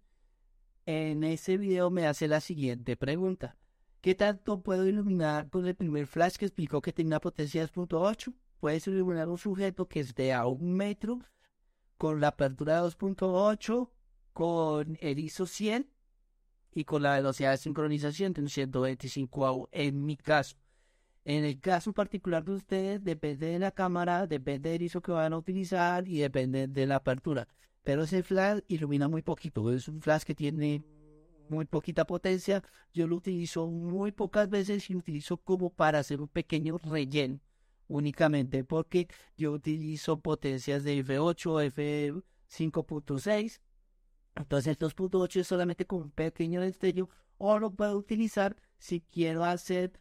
[0.86, 3.58] en ese video me hace la siguiente pregunta.
[4.02, 7.72] ¿Qué tanto puedo iluminar con el primer flash que explicó que tiene una potencia de
[7.72, 8.34] 2.8?
[8.60, 11.20] Puedes iluminar un sujeto que esté a un metro
[11.98, 13.90] con la apertura de 2.8,
[14.32, 15.92] con el ISO 100
[16.72, 20.56] y con la velocidad de sincronización de 125 AU en mi caso.
[21.30, 25.32] En el caso particular de ustedes, depende de la cámara, depende del ISO que van
[25.32, 27.48] a utilizar y depende de la apertura.
[27.84, 29.72] Pero ese flash ilumina muy poquito.
[29.72, 30.84] Es un flash que tiene
[31.48, 32.64] muy poquita potencia.
[32.96, 37.40] Yo lo utilizo muy pocas veces y lo utilizo como para hacer un pequeño relleno
[37.88, 42.12] únicamente porque yo utilizo potencias de F8,
[42.50, 43.62] F5.6.
[44.36, 49.44] Entonces el 2.8 es solamente con un pequeño destello o lo puedo utilizar si quiero
[49.46, 49.94] hacer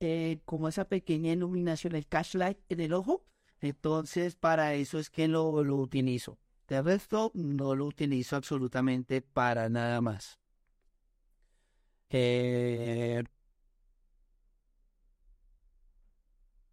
[0.00, 3.24] eh, como esa pequeña iluminación, el cash light en el ojo.
[3.60, 6.38] Entonces para eso es que lo, lo utilizo.
[6.68, 10.38] De resto no lo utilizo absolutamente para nada más.
[12.10, 13.22] Eh,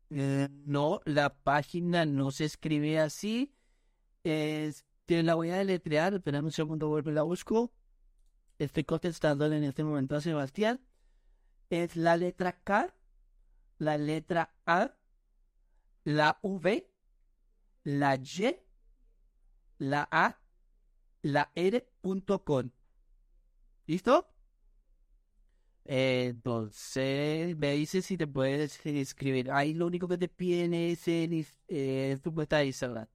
[0.10, 3.54] eh, no, la página no se escribe así.
[4.24, 6.14] Es, la voy a deletrear.
[6.14, 7.72] Espera un segundo, vuelvo y la busco.
[8.60, 10.82] Estoy contestando en este momento a Sebastián.
[11.70, 12.94] Es la letra K,
[13.78, 14.96] la letra A,
[16.04, 16.90] la V,
[17.84, 18.56] la Y,
[19.78, 20.40] la A,
[21.22, 22.72] la R.com.
[23.88, 24.32] ¿Listo?
[25.88, 29.52] entonces, me dices si te puedes escribir.
[29.52, 33.08] Ahí lo único que te piden es eh, tu cuenta de Instagram.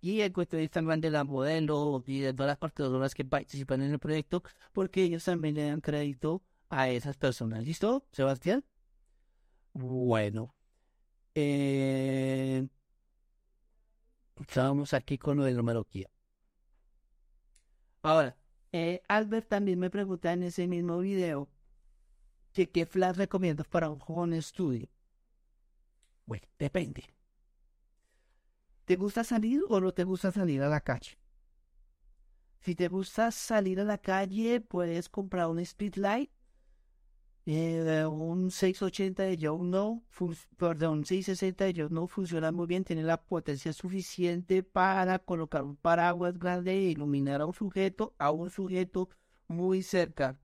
[0.00, 3.82] Y el cuenta de Instagram de la modelo y de todas las partidoras que participan
[3.82, 7.64] en el proyecto, porque ellos también le dan crédito a esas personas.
[7.64, 8.64] ¿Listo, Sebastián?
[9.78, 10.56] Bueno.
[11.36, 12.66] Eh,
[14.40, 16.10] estamos aquí con lo de numerología.
[18.02, 18.36] Ahora,
[18.72, 21.48] eh, Albert también me pregunta en ese mismo video
[22.52, 24.88] qué flash recomiendas para un joven estudio.
[26.26, 27.04] Bueno, depende.
[28.84, 31.20] ¿Te gusta salir o no te gusta salir a la calle?
[32.58, 36.32] Si te gusta salir a la calle, puedes comprar un Speedlight,
[37.56, 40.04] eh, un 680 de Joe No,
[40.58, 45.76] perdón, 660 de Joe No funciona muy bien, tiene la potencia suficiente para colocar un
[45.76, 49.08] paraguas grande e iluminar a un sujeto, a un sujeto
[49.46, 50.38] muy cerca.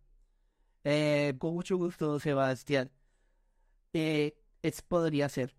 [0.84, 2.90] Eh, con mucho gusto, Sebastián.
[3.92, 5.54] Eh, es, podría ser.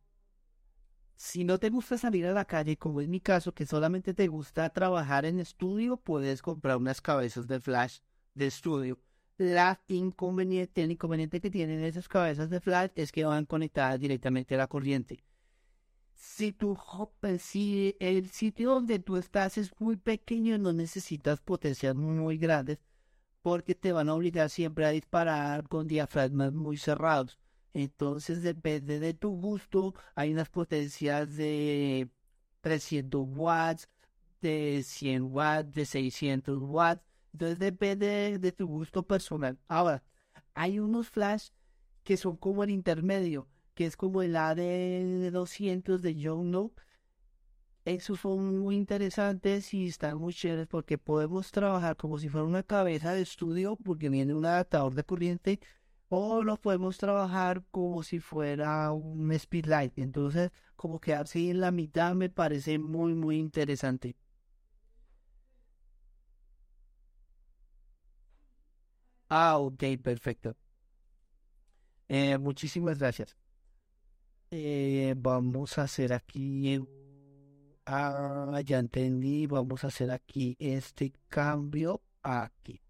[1.16, 4.28] Si no te gusta salir a la calle, como es mi caso, que solamente te
[4.28, 8.00] gusta trabajar en estudio, puedes comprar unas cabezas de flash
[8.34, 9.00] de estudio.
[9.38, 14.56] La inconveniente, el inconveniente que tienen esas cabezas de flash es que van conectadas directamente
[14.56, 15.24] a la corriente.
[16.14, 16.78] Si tu
[17.40, 22.80] si el sitio donde tú estás es muy pequeño, no necesitas potencias muy grandes
[23.46, 27.38] porque te van a obligar siempre a disparar con diafragmas muy cerrados.
[27.76, 29.94] Entonces depende de tu gusto.
[30.16, 32.10] Hay unas potencias de
[32.62, 33.88] 300 watts,
[34.42, 37.05] de 100 watts, de 600 watts.
[37.36, 39.60] Entonces depende de, tu gusto personal.
[39.68, 40.04] Ahora,
[40.54, 41.50] hay unos flash
[42.06, 46.72] que son como el intermedio, que es como el AD 200 de Young
[47.84, 52.64] esos son muy interesantes y están muy chéveres porque podemos trabajar como si fuera una
[52.64, 55.60] cabeza de estudio porque viene un adaptador de corriente
[56.08, 60.00] o lo podemos trabajar como si fuera un speedlight.
[60.00, 64.16] Entonces, como quedarse en la mitad me parece muy, muy interesante.
[69.30, 70.56] Ah, ok, perfecto.
[72.08, 73.36] Eh, muchísimas gracias.
[74.52, 76.80] Eh, vamos a hacer aquí
[77.86, 79.48] Ah, ya entendí.
[79.48, 82.82] Vamos a hacer aquí este cambio aquí.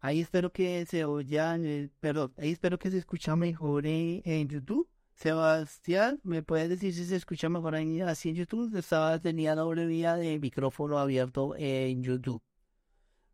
[0.00, 4.88] Ahí espero que se oya, eh, perdón, ahí espero que se escucha mejor en, YouTube.
[5.14, 8.76] Sebastián, ¿me puedes decir si se escucha mejor ahí, así en YouTube?
[8.76, 12.42] Estaba, tenía doble vía de micrófono abierto en YouTube.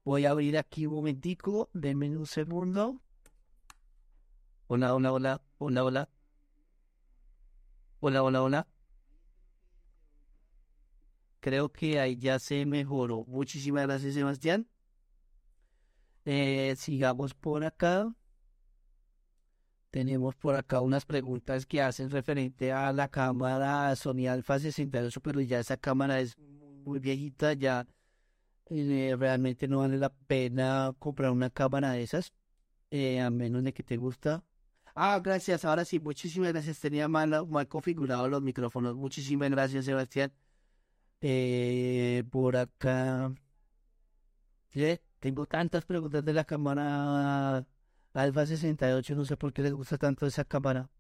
[0.04, 3.00] Voy a abrir aquí un momentico, denme un segundo.
[4.66, 6.08] Hola, hola, hola, hola, hola.
[8.00, 8.68] Hola, hola, hola.
[11.40, 13.24] Creo que ahí ya se mejoró.
[13.26, 14.68] Muchísimas gracias, Sebastián.
[16.24, 18.14] Eh, sigamos por acá.
[19.90, 25.40] tenemos por acá unas preguntas que hacen referente a la cámara Sony Alpha 68, pero
[25.40, 27.86] ya esa cámara es muy viejita, ya
[28.70, 32.32] eh, realmente no vale la pena comprar una cámara de esas,
[32.90, 34.44] eh, a menos de que te gusta.
[34.94, 36.80] Ah, gracias, ahora sí, muchísimas gracias.
[36.80, 38.96] Tenía mal, mal configurado los micrófonos.
[38.96, 40.32] Muchísimas gracias, Sebastián.
[41.20, 43.32] Eh, por acá.
[45.20, 47.66] Tengo tantas preguntas de la cámara
[48.14, 50.90] Alfa 68, no sé por qué les gusta tanto esa cámara.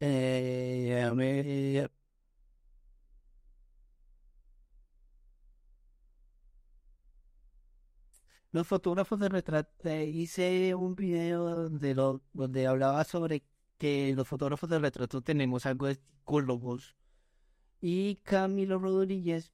[0.00, 1.88] Eh,
[8.52, 13.42] los fotógrafos de retrato, eh, hice un video donde, lo, donde hablaba sobre
[13.78, 16.96] que los fotógrafos de retrato tenemos algo de psicólogos.
[17.80, 19.52] Y Camilo Rodríguez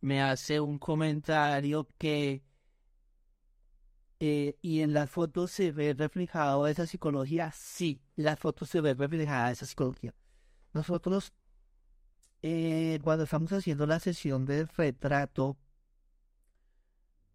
[0.00, 2.42] me hace un comentario que
[4.24, 7.50] eh, y en las fotos se ve reflejado esa psicología.
[7.52, 10.14] Sí, las fotos se ve reflejada esa psicología.
[10.72, 11.32] Nosotros,
[12.42, 15.56] eh, cuando estamos haciendo la sesión de retrato,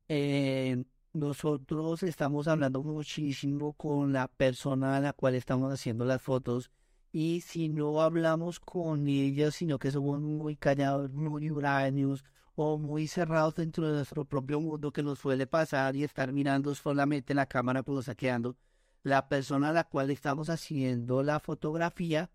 [0.10, 0.84] eh,
[1.14, 6.72] nosotros estamos hablando muchísimo con la persona a la cual estamos haciendo las fotos
[7.12, 12.24] y si no hablamos con ella, sino que somos muy callados, muy huraños
[12.55, 16.76] o muy cerrados dentro de nuestro propio mundo que nos suele pasar y estar mirando
[16.76, 18.58] solamente la cámara pues saqueando,
[19.03, 22.30] la persona a la cual estamos haciendo la fotografía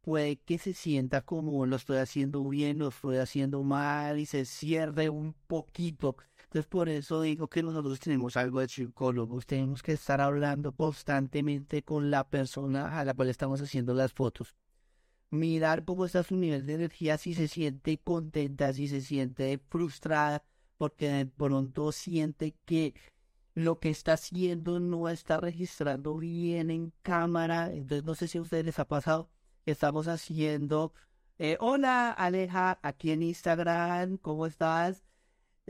[0.00, 4.44] puede que se sienta como lo estoy haciendo bien, lo estoy haciendo mal y se
[4.44, 6.16] cierre un poquito.
[6.50, 11.82] Entonces por eso digo que nosotros tenemos algo de psicólogos, tenemos que estar hablando constantemente
[11.82, 14.54] con la persona a la cual estamos haciendo las fotos
[15.30, 20.42] mirar cómo está su nivel de energía, si se siente contenta, si se siente frustrada,
[20.76, 22.94] porque de pronto siente que
[23.54, 27.72] lo que está haciendo no está registrando bien en cámara.
[27.72, 29.30] Entonces, no sé si a ustedes les ha pasado.
[29.66, 30.92] Estamos haciendo.
[31.38, 35.04] Eh, hola, Aleja, aquí en Instagram, ¿cómo estás?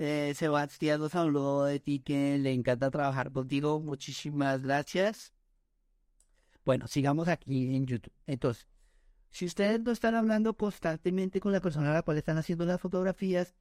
[0.03, 3.81] Eh, Sebastián nos habló de ti que le encanta trabajar contigo.
[3.81, 5.35] Muchísimas gracias.
[6.65, 8.11] Bueno, sigamos aquí en YouTube.
[8.27, 8.67] Entonces,
[9.29, 12.81] si ustedes no están hablando constantemente con la persona a la cual están haciendo las
[12.81, 13.55] fotografías,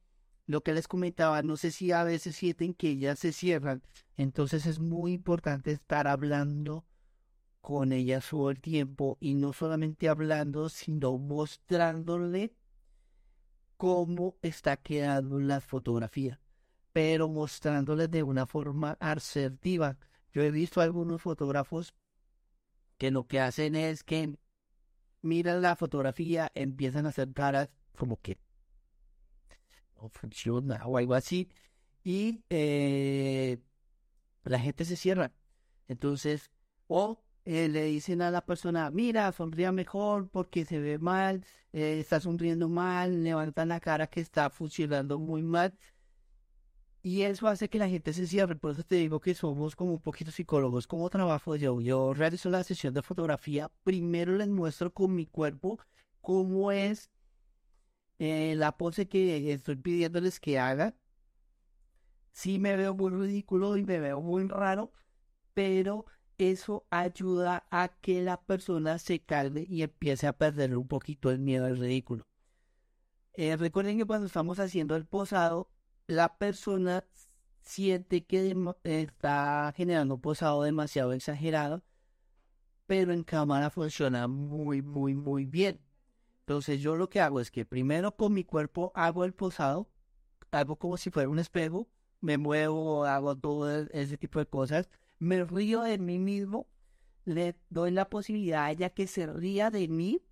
[0.46, 3.82] lo que les comentaba, no sé si a veces sienten que ellas se cierran.
[4.16, 6.86] Entonces es muy importante estar hablando
[7.60, 12.54] con ellas todo el tiempo y no solamente hablando, sino mostrándole
[13.80, 16.38] cómo está quedando la fotografía,
[16.92, 19.96] pero mostrándole de una forma asertiva.
[20.34, 21.94] Yo he visto algunos fotógrafos
[22.98, 24.36] que lo que hacen es que
[25.22, 28.36] miran la fotografía, empiezan a hacer caras como que
[29.96, 31.48] no funciona o algo así.
[32.04, 33.62] Y eh,
[34.44, 35.32] la gente se cierra.
[35.88, 36.50] Entonces,
[36.86, 41.98] o eh, le dicen a la persona, mira, sonría mejor porque se ve mal, eh,
[42.00, 45.74] está sonriendo mal, levantan la cara que está funcionando muy mal.
[47.02, 48.56] Y eso hace que la gente se cierre.
[48.56, 50.86] Por eso te digo que somos como un poquito psicólogos.
[50.86, 51.80] ¿Cómo trabajo yo?
[51.80, 53.70] Yo realizo la sesión de fotografía.
[53.84, 55.78] Primero les muestro con mi cuerpo
[56.20, 57.10] cómo es
[58.18, 60.94] eh, la pose que estoy pidiéndoles que hagan.
[62.32, 64.92] Sí me veo muy ridículo y me veo muy raro,
[65.54, 66.06] pero
[66.40, 71.38] eso ayuda a que la persona se calme y empiece a perder un poquito el
[71.38, 72.26] miedo al ridículo.
[73.34, 75.70] Eh, recuerden que cuando estamos haciendo el posado,
[76.06, 77.04] la persona
[77.62, 81.82] siente que está generando un posado demasiado exagerado,
[82.86, 85.80] pero en cámara funciona muy, muy, muy bien.
[86.40, 89.88] Entonces yo lo que hago es que primero con mi cuerpo hago el posado,
[90.50, 91.88] hago como si fuera un espejo,
[92.20, 94.90] me muevo, hago todo e-, ese tipo de cosas,
[95.20, 96.66] me río de mí mismo,
[97.24, 100.22] le doy la posibilidad a ella que se ría de mí.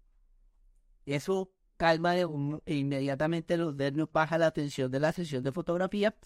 [1.06, 2.26] Eso calma de
[2.66, 6.16] e inmediatamente los nervios baja la atención de la sesión de fotografía.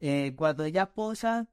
[0.00, 1.48] Eh, cuando ella posa,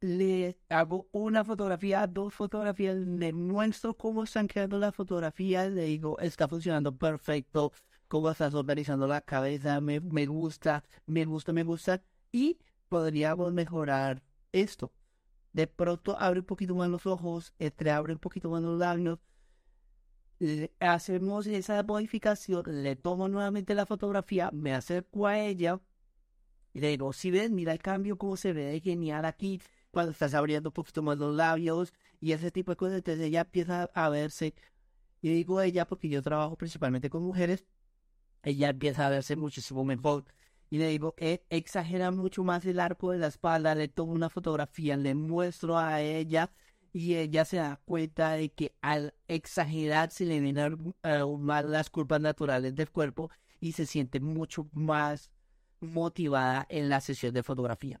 [0.00, 6.18] le hago una fotografía, dos fotografías, le muestro cómo están quedando las fotografías, le digo,
[6.20, 7.72] está funcionando perfecto,
[8.08, 14.22] cómo estás organizando la cabeza, me, me gusta, me gusta, me gusta, y podríamos mejorar
[14.62, 14.92] esto.
[15.52, 17.54] De pronto abre un poquito más los ojos,
[17.90, 19.18] abre un poquito más los labios,
[20.80, 25.80] hacemos esa modificación, le tomo nuevamente la fotografía, me acerco a ella
[26.74, 30.34] y le digo, si ves, mira el cambio, cómo se ve genial aquí, cuando estás
[30.34, 34.10] abriendo un poquito más los labios y ese tipo de cosas, entonces ella empieza a
[34.10, 34.54] verse,
[35.22, 37.64] y digo ella porque yo trabajo principalmente con mujeres,
[38.42, 40.26] ella empieza a verse muchísimo mejor.
[40.70, 44.30] Y le digo, eh, exagera mucho más el arco de la espalda, le tomo una
[44.30, 46.50] fotografía, le muestro a ella
[46.92, 50.58] y ella se da cuenta de que al exagerar se le ven
[51.02, 55.30] aún más las curvas naturales del cuerpo y se siente mucho más
[55.80, 58.00] motivada en la sesión de fotografía.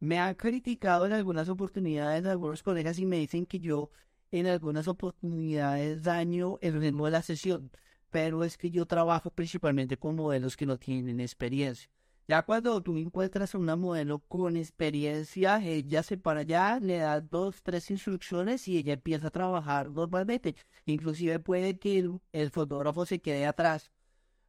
[0.00, 3.90] Me han criticado en algunas oportunidades algunos colegas y me dicen que yo
[4.30, 7.70] en algunas oportunidades daño el ritmo de la sesión,
[8.10, 11.90] pero es que yo trabajo principalmente con modelos que no tienen experiencia.
[12.28, 17.20] Ya cuando tú encuentras a una modelo con experiencia, ella se para allá, le da
[17.20, 20.54] dos, tres instrucciones y ella empieza a trabajar normalmente.
[20.86, 23.90] Inclusive puede que el, el fotógrafo se quede atrás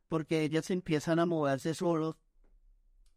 [0.10, 2.18] porque ellas empiezan a moverse solos.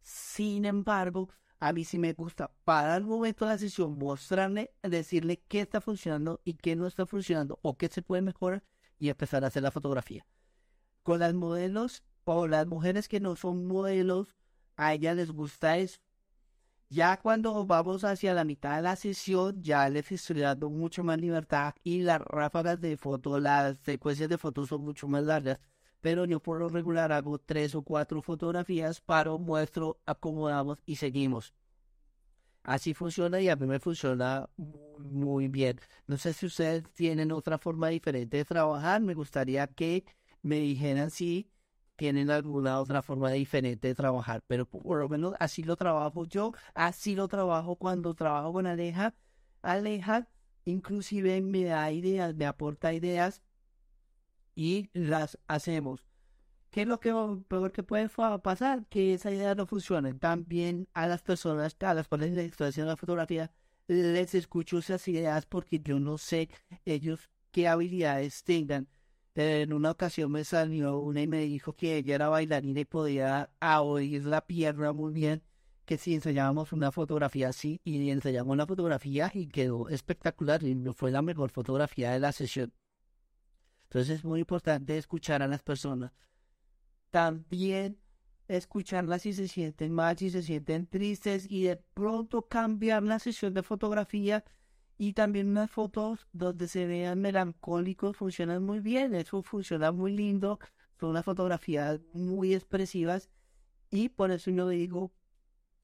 [0.00, 1.28] Sin embargo,
[1.58, 5.80] a mí sí me gusta para el momento de la sesión mostrarle, decirle qué está
[5.80, 8.62] funcionando y qué no está funcionando o qué se puede mejorar
[8.98, 10.26] y empezar a hacer la fotografía.
[11.02, 14.34] Con las modelos o las mujeres que no son modelos,
[14.76, 15.98] a ellas les gusta eso.
[16.88, 21.18] Ya cuando vamos hacia la mitad de la sesión, ya les estoy dando mucho más
[21.18, 25.58] libertad y las ráfagas de fotos, las secuencias de fotos son mucho más largas
[26.04, 31.54] pero yo por lo regular hago tres o cuatro fotografías, paro, muestro, acomodamos y seguimos.
[32.64, 35.80] Así funciona y a mí me funciona muy, bien.
[36.06, 39.00] No sé si ustedes tienen otra forma diferente de trabajar.
[39.02, 40.04] Me gustaría que
[40.42, 41.50] me dijeran si
[41.96, 46.52] tienen alguna otra forma diferente de trabajar, pero por lo menos así lo trabajo yo,
[46.74, 49.14] así lo trabajo cuando trabajo con Aleja.
[49.62, 50.28] Aleja
[50.64, 53.42] inclusive me da ideas, me aporta ideas
[54.54, 56.06] y las hacemos.
[56.74, 57.12] ¿Qué es lo que
[57.46, 58.08] peor que puede
[58.42, 58.84] pasar?
[58.86, 60.12] Que esa idea no funcione.
[60.14, 63.52] También a las personas, a las cuales les estoy haciendo la fotografía,
[63.86, 66.48] les escucho esas ideas porque yo no sé
[66.84, 68.88] ellos qué habilidades tengan.
[69.36, 73.50] En una ocasión me salió una y me dijo que ella era bailarina y podía
[73.60, 75.44] oír la pierna muy bien,
[75.84, 81.12] que si enseñábamos una fotografía así y enseñamos una fotografía y quedó espectacular y fue
[81.12, 82.72] la mejor fotografía de la sesión.
[83.84, 86.10] Entonces es muy importante escuchar a las personas.
[87.14, 87.96] También
[88.48, 93.54] escucharlas si se sienten mal, si se sienten tristes y de pronto cambiar la sesión
[93.54, 94.42] de fotografía
[94.98, 100.58] y también unas fotos donde se vean melancólicos funcionan muy bien, eso funciona muy lindo,
[100.98, 103.30] son unas fotografías muy expresivas
[103.92, 105.12] y por eso yo digo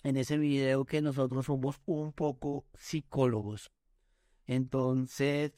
[0.02, 3.70] en ese video que nosotros somos un poco psicólogos.
[4.48, 5.52] Entonces,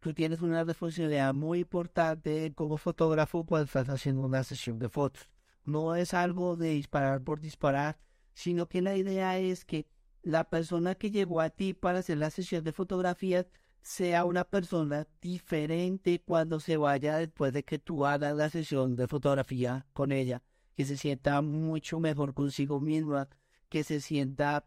[0.00, 5.30] tú tienes una responsabilidad muy importante como fotógrafo cuando estás haciendo una sesión de fotos.
[5.64, 7.98] No es algo de disparar por disparar,
[8.34, 9.86] sino que la idea es que
[10.22, 13.46] la persona que llegó a ti para hacer la sesión de fotografías
[13.82, 19.08] sea una persona diferente cuando se vaya después de que tú hagas la sesión de
[19.08, 20.42] fotografía con ella,
[20.76, 23.28] que se sienta mucho mejor consigo misma,
[23.68, 24.66] que se sienta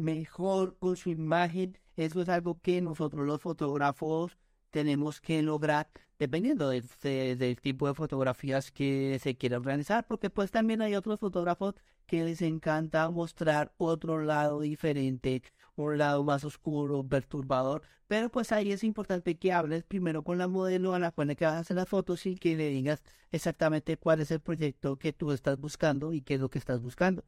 [0.00, 1.78] mejor con su imagen.
[1.96, 4.38] Eso es algo que nosotros los fotógrafos
[4.70, 10.82] tenemos que lograr dependiendo del tipo de fotografías que se quieran realizar, porque pues también
[10.82, 11.74] hay otros fotógrafos
[12.06, 15.42] que les encanta mostrar otro lado diferente,
[15.76, 20.46] un lado más oscuro, perturbador, pero pues ahí es importante que hables primero con la
[20.46, 23.96] modelo a la cual que vas a hacer las fotos y que le digas exactamente
[23.96, 27.24] cuál es el proyecto que tú estás buscando y qué es lo que estás buscando.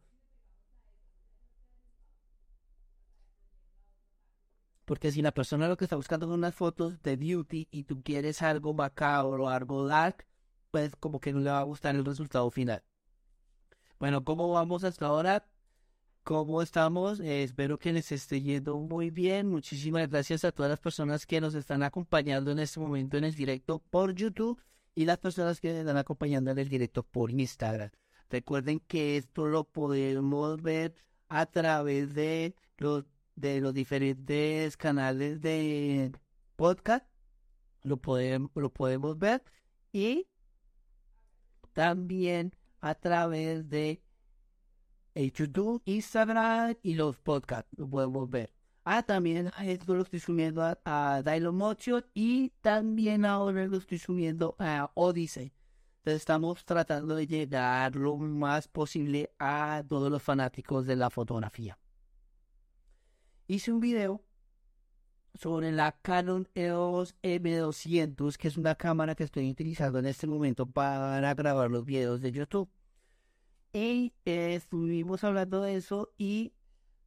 [4.93, 8.03] Porque si la persona lo que está buscando son unas fotos de beauty y tú
[8.03, 10.26] quieres algo macabro algo dark,
[10.70, 12.82] pues como que no le va a gustar el resultado final.
[13.99, 15.49] Bueno, ¿cómo vamos hasta ahora?
[16.24, 17.20] ¿Cómo estamos?
[17.20, 19.49] Eh, espero que les esté yendo muy bien.
[19.49, 23.34] Muchísimas gracias a todas las personas que nos están acompañando en este momento en el
[23.34, 24.61] directo por YouTube
[24.95, 27.88] y las personas que nos están acompañando en el directo por Instagram.
[28.28, 30.95] Recuerden que esto lo podemos ver
[31.30, 33.07] a través de los
[33.37, 36.12] de los diferentes canales de
[36.57, 37.07] podcast.
[37.83, 39.43] Lo podemos, lo podemos ver.
[39.93, 40.28] Y
[41.72, 44.03] también a través de
[45.14, 47.70] YouTube, Instagram y los podcasts.
[47.76, 48.53] Lo podemos ver.
[48.85, 54.57] Ah, también esto lo estoy subiendo a, a Motion y también ahora lo estoy subiendo
[54.59, 55.53] a Odyssey.
[55.99, 61.78] Entonces estamos tratando de llegar lo más posible a todos los fanáticos de la fotografía
[63.47, 64.22] hice un video
[65.34, 70.66] sobre la Canon EOS M200, que es una cámara que estoy utilizando en este momento
[70.66, 72.68] para grabar los videos de YouTube.
[73.72, 76.53] Y eh, estuvimos hablando de eso y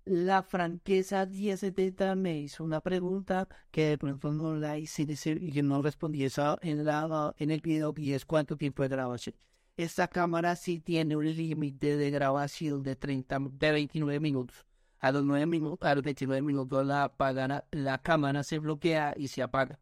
[0.05, 5.63] la franqueza 1070 me hizo una pregunta que de pronto no la hice y que
[5.63, 9.35] no respondí esa en, la, en el video y es cuánto tiempo de grabación.
[9.77, 14.65] esta cámara sí tiene un límite de grabación de 30, de 29 minutos.
[14.99, 17.13] A los 9 minutos, a los 29 minutos la,
[17.71, 19.79] la cámara se bloquea y se apaga.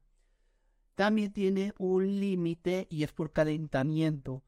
[0.95, 4.43] También tiene un límite y es por calentamiento.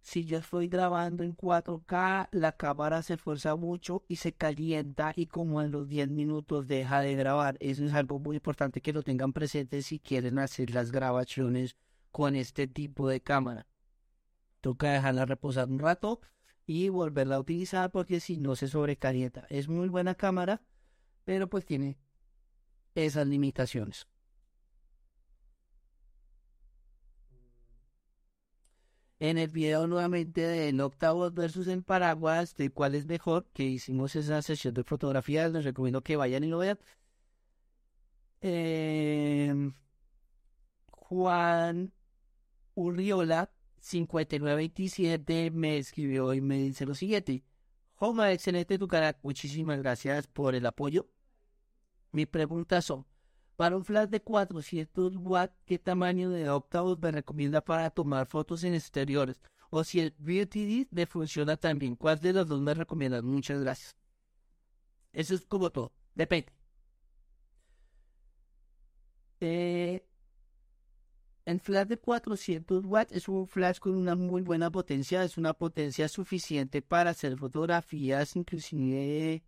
[0.00, 5.26] Si yo estoy grabando en 4K, la cámara se esfuerza mucho y se calienta y
[5.26, 7.56] como en los 10 minutos deja de grabar.
[7.60, 11.76] Eso es algo muy importante que lo tengan presente si quieren hacer las grabaciones
[12.10, 13.66] con este tipo de cámara.
[14.60, 16.20] Toca dejarla reposar un rato
[16.66, 19.46] y volverla a utilizar porque si no se sobrecalienta.
[19.50, 20.62] Es muy buena cámara,
[21.24, 21.98] pero pues tiene
[22.94, 24.06] esas limitaciones.
[29.18, 34.16] En el video nuevamente de octavos versus en paraguas, de cuál es mejor, que hicimos
[34.16, 36.78] esa sesión de fotografías, les recomiendo que vayan y lo vean.
[38.40, 39.72] Em,
[40.90, 41.92] Juan
[42.74, 43.50] Urriola
[43.82, 47.44] 5927 me escribió y me dice lo siguiente.
[47.94, 49.16] Joma, excelente tu canal.
[49.22, 51.08] Muchísimas gracias por el apoyo.
[52.12, 53.06] Mi pregunta son,
[53.56, 58.62] para un flash de 400 watts, ¿qué tamaño de octavos me recomienda para tomar fotos
[58.64, 59.40] en exteriores?
[59.70, 61.96] O si el BTD me funciona también.
[61.96, 63.26] ¿Cuál de los dos me recomiendan?
[63.26, 63.96] Muchas gracias.
[65.12, 65.92] Eso es como todo.
[66.14, 66.52] Depende.
[69.40, 70.06] Eh,
[71.44, 75.54] el flash de 400 watts es un flash con una muy buena potencia, es una
[75.54, 79.42] potencia suficiente para hacer fotografías, inclusive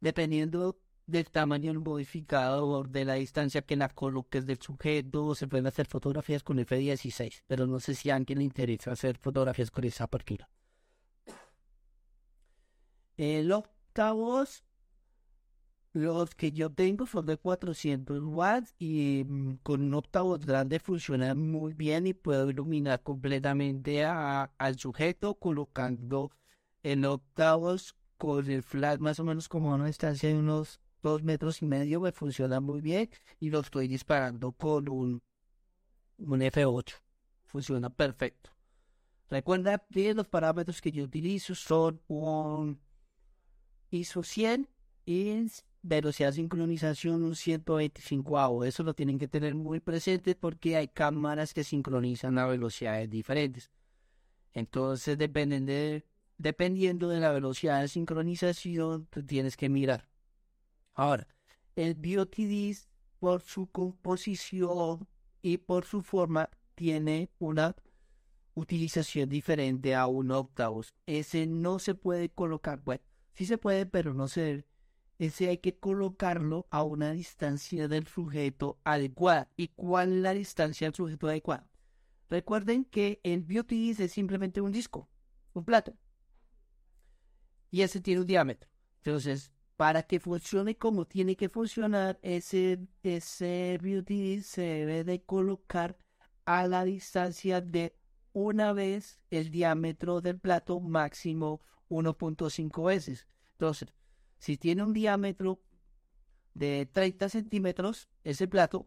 [0.00, 5.66] dependiendo del tamaño del modificador, de la distancia que la coloques del sujeto, se pueden
[5.66, 9.84] hacer fotografías con F16, pero no sé si a alguien le interesa hacer fotografías con
[9.84, 10.48] esa apertura.
[13.16, 14.64] El octavos
[15.94, 21.34] los que yo tengo son de 400 watts y mm, con un octavo grande funciona
[21.34, 26.32] muy bien y puedo iluminar completamente al sujeto colocando
[26.82, 31.22] en octavos con el flash más o menos como a una distancia de unos 2
[31.22, 35.22] metros y medio me funciona muy bien y lo estoy disparando con un,
[36.18, 36.92] un F8.
[37.46, 38.50] Funciona perfecto.
[39.30, 42.80] Recuerda que los parámetros que yo utilizo son un
[43.90, 44.68] ISO 100
[45.06, 45.46] y
[45.84, 48.64] velocidad de sincronización un 125 AO.
[48.64, 53.70] Eso lo tienen que tener muy presente porque hay cámaras que sincronizan a velocidades diferentes.
[54.54, 56.04] Entonces, dependen de,
[56.38, 60.08] dependiendo de la velocidad de sincronización, tú tienes que mirar.
[60.94, 61.28] Ahora,
[61.76, 62.76] el BOTD
[63.18, 65.06] por su composición
[65.42, 67.76] y por su forma tiene una
[68.54, 70.94] utilización diferente a un octavos.
[71.06, 73.02] Ese no se puede colocar, bueno,
[73.34, 74.64] sí se puede, pero no se
[75.26, 79.50] ese hay que colocarlo a una distancia del sujeto adecuada.
[79.56, 81.68] ¿Y cuál es la distancia del sujeto adecuada?
[82.30, 85.08] Recuerden que el BioTD es simplemente un disco,
[85.52, 85.96] un plato.
[87.70, 88.70] Y ese tiene un diámetro.
[88.96, 93.78] Entonces, para que funcione como tiene que funcionar, ese, ese
[94.42, 95.98] se debe de colocar
[96.44, 97.96] a la distancia de
[98.32, 103.26] una vez el diámetro del plato máximo 1.5 veces.
[103.52, 103.88] Entonces,
[104.44, 105.58] si tiene un diámetro
[106.52, 108.86] de 30 centímetros, ese plato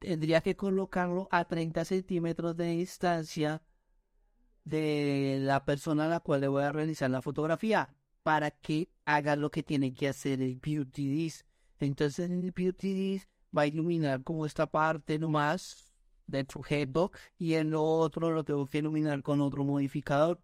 [0.00, 3.62] tendría que colocarlo a 30 centímetros de distancia
[4.64, 7.94] de la persona a la cual le voy a realizar la fotografía
[8.24, 11.32] para que haga lo que tiene que hacer el Beauty
[11.78, 13.22] Entonces el Beauty
[13.56, 15.94] va a iluminar como esta parte nomás
[16.26, 20.42] del sujeto y el otro lo tengo que iluminar con otro modificador.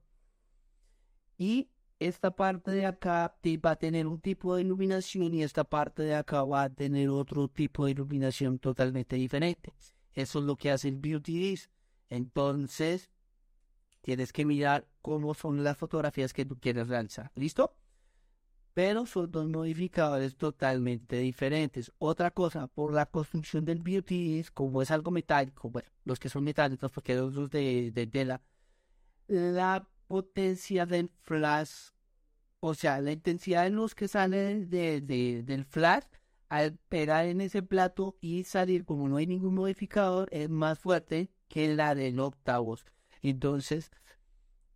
[1.37, 1.71] Y
[2.07, 3.35] esta parte de acá
[3.65, 7.09] va a tener un tipo de iluminación y esta parte de acá va a tener
[7.09, 9.73] otro tipo de iluminación totalmente diferente.
[10.13, 11.59] Eso es lo que hace el Beauty
[12.09, 13.11] Entonces,
[14.01, 17.33] tienes que mirar cómo son las fotografías que tú quieres realizar.
[17.35, 17.77] ¿Listo?
[18.75, 21.93] Pero son dos modificadores totalmente diferentes.
[21.99, 26.45] Otra cosa, por la construcción del Beauty como es algo metálico, bueno, los que son
[26.45, 28.43] metálicos, porque los de, de tela,
[29.29, 31.91] la potencia del flash,
[32.67, 36.05] o sea, la intensidad de luz que sale de, del flash
[36.49, 41.31] al pegar en ese plato y salir como no hay ningún modificador es más fuerte
[41.49, 42.87] que la del octavos.
[43.21, 43.91] Entonces,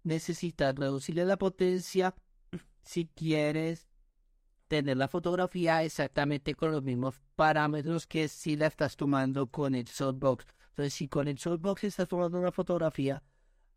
[0.02, 2.14] necesitas reducirle la potencia
[2.82, 3.88] si quieres
[4.66, 9.88] tener la fotografía exactamente con los mismos parámetros que si la estás tomando con el
[9.88, 10.44] softbox.
[10.70, 13.22] Entonces, si con el softbox estás tomando una fotografía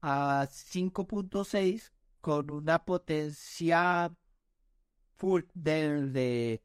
[0.01, 1.91] a 5.6
[2.21, 4.13] con una potencia
[5.17, 6.61] full del, de,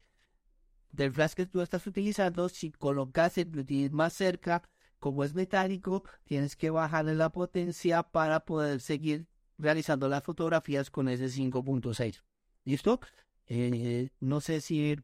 [0.91, 4.63] del flash que tú estás utilizando, si colocas el Bluetooth más cerca,
[4.99, 9.27] como es metálico, tienes que bajarle la potencia para poder seguir
[9.57, 12.23] realizando las fotografías con ese 5.6.
[12.63, 12.99] ¿Listo?
[13.45, 14.95] Eh, no sé si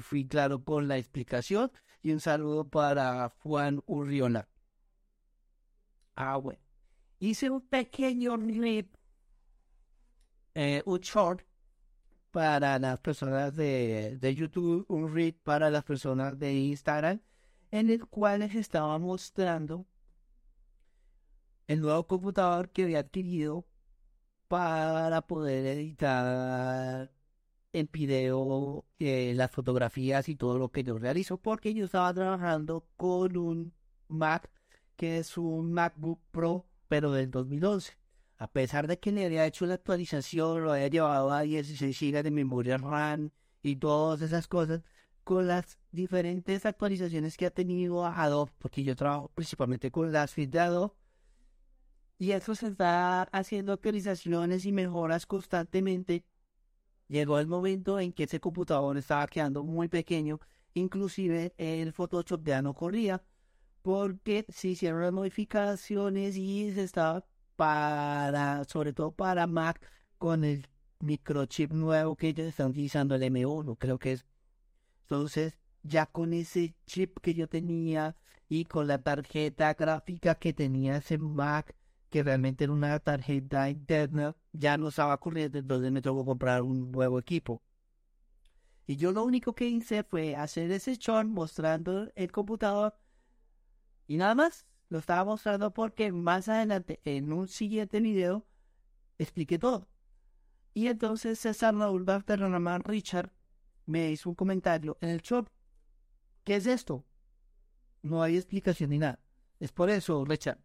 [0.00, 1.70] fui claro con la explicación
[2.02, 4.48] y un saludo para Juan Urriona.
[6.16, 6.60] Ah, bueno.
[7.20, 8.92] Hice un pequeño clip,
[10.54, 11.42] eh, un short
[12.30, 17.20] para las personas de, de YouTube, un read para las personas de Instagram,
[17.70, 19.86] en el cual les estaba mostrando
[21.66, 23.66] el nuevo computador que había adquirido
[24.48, 27.10] para poder editar
[27.72, 32.86] en video eh, las fotografías y todo lo que yo realizo, porque yo estaba trabajando
[32.96, 33.74] con un
[34.08, 34.50] Mac
[34.96, 38.01] que es un MacBook Pro, pero del 2011.
[38.38, 42.22] A pesar de que le había hecho la actualización, lo había llevado a 16 GB
[42.22, 43.30] de memoria RAM
[43.62, 44.82] y todas esas cosas,
[45.24, 50.50] con las diferentes actualizaciones que ha tenido Adobe, porque yo trabajo principalmente con las feeds
[50.50, 50.94] de Adobe,
[52.18, 56.24] y eso se está haciendo actualizaciones y mejoras constantemente
[57.08, 60.40] llegó el momento en que ese computador estaba quedando muy pequeño,
[60.74, 63.22] inclusive el Photoshop ya no corría,
[63.82, 67.24] porque se hicieron las modificaciones y se estaba
[67.56, 69.80] para, sobre todo para Mac,
[70.18, 70.68] con el
[71.00, 74.26] microchip nuevo que ellos están utilizando, el M1, creo que es.
[75.02, 78.16] Entonces, ya con ese chip que yo tenía
[78.48, 81.74] y con la tarjeta gráfica que tenía ese Mac,
[82.10, 86.92] que realmente era una tarjeta interna, ya no estaba corriendo, entonces me tocó comprar un
[86.92, 87.62] nuevo equipo.
[88.86, 92.94] Y yo lo único que hice fue hacer ese short mostrando el computador
[94.06, 94.66] y nada más.
[94.92, 98.44] Lo estaba mostrando porque más adelante, en un siguiente video,
[99.16, 99.88] expliqué todo.
[100.74, 103.32] Y entonces César Raúl Barterramán Richard
[103.86, 105.50] me hizo un comentario en el short.
[106.44, 107.06] ¿Qué es esto?
[108.02, 109.18] No hay explicación ni nada.
[109.60, 110.58] Es por eso, Richard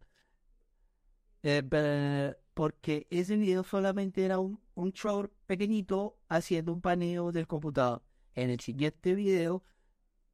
[1.42, 8.02] eh, porque ese video solamente era un, un short pequeñito haciendo un paneo del computador.
[8.34, 9.64] En el siguiente video,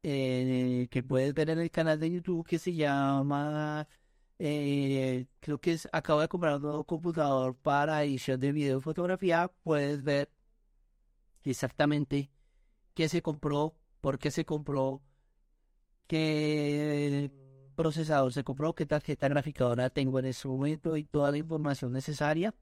[0.06, 3.88] eh, que puedes ver en el canal de YouTube, que se llama,
[4.38, 9.50] eh, creo que es, acabo de comprar un nuevo computador para edición de video fotografía,
[9.62, 10.30] puedes ver
[11.44, 12.30] exactamente
[12.94, 15.02] qué se compró, por qué se compró,
[16.06, 17.30] qué
[17.74, 21.92] procesador se compró, qué tarjeta gráfica ahora tengo en ese momento y toda la información
[21.92, 22.54] necesaria.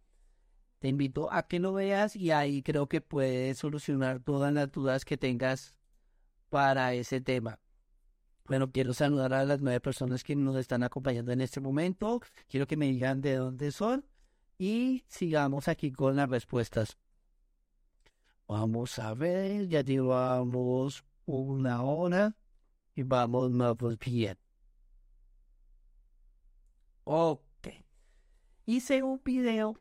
[0.78, 5.04] Te invito a que lo veas y ahí creo que puedes solucionar todas las dudas
[5.04, 5.74] que tengas
[6.52, 7.58] para ese tema.
[8.44, 12.20] Bueno, quiero saludar a las nueve personas que nos están acompañando en este momento.
[12.46, 14.04] Quiero que me digan de dónde son
[14.58, 16.98] y sigamos aquí con las respuestas.
[18.46, 22.36] Vamos a ver, ya llevamos una hora
[22.94, 24.36] y vamos más bien.
[27.04, 27.68] Ok.
[28.66, 29.80] Hice un video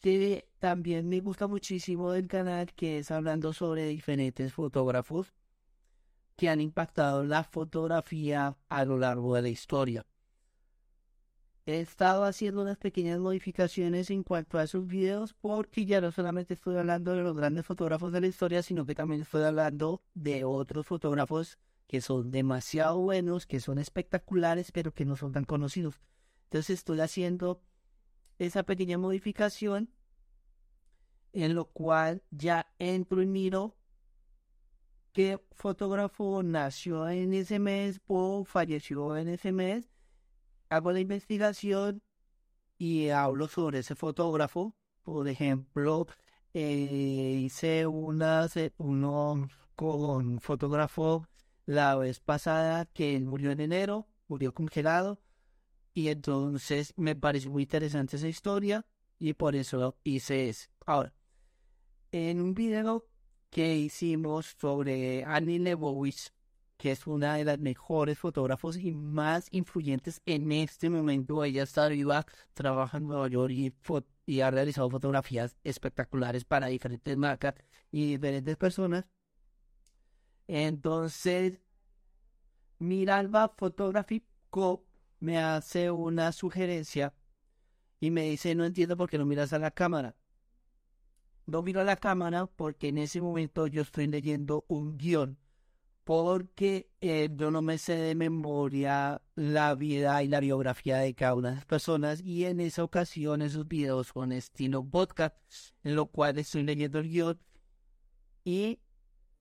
[0.00, 5.34] que también me gusta muchísimo del canal, que es hablando sobre diferentes fotógrafos
[6.36, 10.06] que han impactado la fotografía a lo largo de la historia.
[11.66, 16.54] He estado haciendo unas pequeñas modificaciones en cuanto a sus videos porque ya no solamente
[16.54, 20.44] estoy hablando de los grandes fotógrafos de la historia, sino que también estoy hablando de
[20.44, 26.00] otros fotógrafos que son demasiado buenos, que son espectaculares, pero que no son tan conocidos.
[26.44, 27.60] Entonces estoy haciendo
[28.38, 29.90] esa pequeña modificación
[31.34, 33.76] en lo cual ya entro y miro
[35.12, 39.90] qué fotógrafo nació en ese mes o falleció en ese mes.
[40.70, 42.02] Hago la investigación
[42.78, 44.74] y hablo sobre ese fotógrafo.
[45.02, 46.06] Por ejemplo,
[46.54, 51.26] eh, hice una, uno con fotógrafo
[51.66, 55.20] la vez pasada que murió en enero, murió congelado,
[55.94, 58.86] y entonces me pareció muy interesante esa historia
[59.18, 60.68] y por eso hice eso.
[60.86, 61.14] Ahora,
[62.14, 63.08] en un video
[63.50, 66.32] que hicimos sobre Annie Leibovitz,
[66.76, 71.88] que es una de las mejores fotógrafos y más influyentes en este momento, ella está
[71.88, 73.74] viva, trabaja en Nueva York y,
[74.26, 77.54] y ha realizado fotografías espectaculares para diferentes marcas
[77.90, 79.06] y diferentes personas.
[80.46, 81.58] Entonces,
[82.78, 84.86] Miralba Photography Co.
[85.18, 87.12] me hace una sugerencia
[87.98, 90.14] y me dice, no entiendo por qué no miras a la cámara.
[91.46, 95.38] No miro a la cámara porque en ese momento yo estoy leyendo un guion,
[96.04, 101.34] porque eh, yo no me sé de memoria la vida y la biografía de cada
[101.34, 105.36] una de las personas y en esa ocasión esos videos son estilo podcast,
[105.82, 107.40] en lo cual estoy leyendo el guion
[108.44, 108.80] y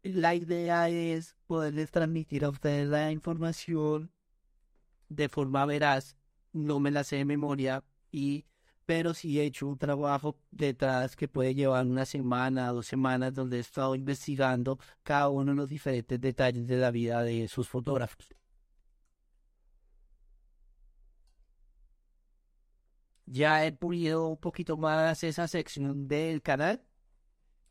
[0.03, 4.11] la idea es poderles transmitir a ustedes la información
[5.09, 6.17] de forma veraz,
[6.51, 8.45] no me la sé de memoria, y,
[8.85, 13.57] pero sí he hecho un trabajo detrás que puede llevar una semana, dos semanas, donde
[13.57, 18.27] he estado investigando cada uno de los diferentes detalles de la vida de sus fotógrafos.
[23.25, 26.83] Ya he pulido un poquito más esa sección del canal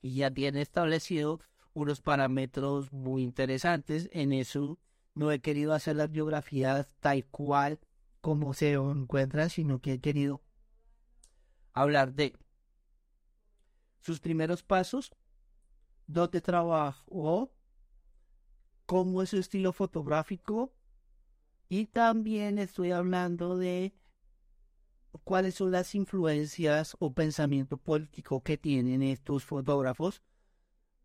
[0.00, 1.40] y ya tiene establecido
[1.74, 4.08] unos parámetros muy interesantes.
[4.12, 4.78] En eso
[5.14, 7.80] no he querido hacer las biografías tal cual
[8.20, 10.42] como se encuentran, sino que he querido
[11.72, 12.34] hablar de
[14.00, 15.12] sus primeros pasos,
[16.06, 17.52] dónde trabajó,
[18.86, 20.72] cómo es su estilo fotográfico
[21.68, 23.94] y también estoy hablando de
[25.24, 30.22] cuáles son las influencias o pensamiento político que tienen estos fotógrafos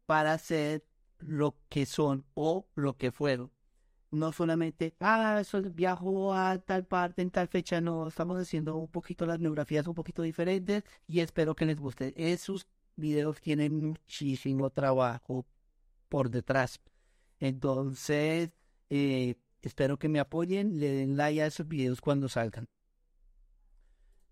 [0.06, 0.86] para hacer
[1.20, 3.52] lo que son o lo que fueron.
[4.18, 8.88] No solamente, ah, eso viajo a tal parte en tal fecha, no, estamos haciendo un
[8.88, 12.14] poquito las biografías un poquito diferentes y espero que les guste.
[12.18, 15.46] Esos videos tienen muchísimo trabajo
[16.10, 16.82] por detrás.
[17.40, 18.50] Entonces,
[18.90, 22.68] eh, espero que me apoyen, le den like a esos videos cuando salgan.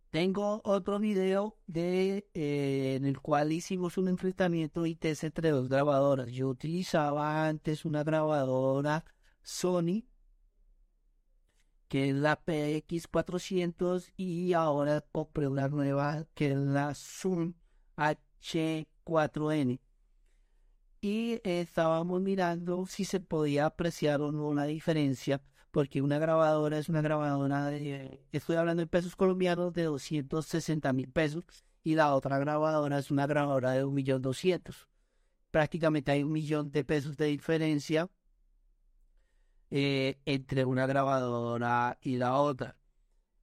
[0.10, 6.32] Tengo otro video de, eh, en el cual hicimos un enfrentamiento ITS entre dos grabadoras.
[6.32, 9.04] Yo utilizaba antes una grabadora
[9.46, 10.04] Sony,
[11.88, 17.54] que es la PX400, y ahora compré una nueva que es la Zoom
[17.96, 19.80] H4N.
[21.02, 25.42] Y estábamos mirando si se podía apreciar o no la diferencia
[25.76, 31.10] porque una grabadora es una grabadora de, estoy hablando en pesos colombianos, de 260 mil
[31.10, 31.44] pesos,
[31.84, 34.88] y la otra grabadora es una grabadora de un millón doscientos.
[35.52, 38.10] Prácticamente hay un millón de pesos de diferencia
[39.78, 42.78] eh, entre una grabadora y la otra.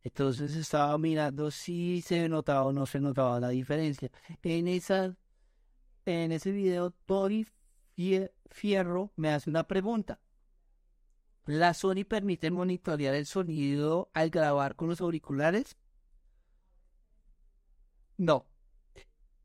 [0.03, 4.11] Entonces estaba mirando si se notaba o no se notaba la diferencia.
[4.43, 5.15] En esa,
[6.07, 7.47] en ese video, Tori
[8.47, 10.21] Fierro me hace una pregunta.
[11.45, 15.77] La Sony permite monitorear el sonido al grabar con los auriculares.
[18.17, 18.47] No.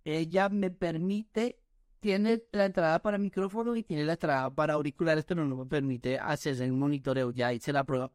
[0.05, 1.59] Ella me permite,
[1.99, 6.19] tiene la entrada para micrófono y tiene la entrada para auriculares, pero no me permite
[6.19, 7.31] hacer el monitoreo.
[7.31, 8.11] Ya hice la prueba.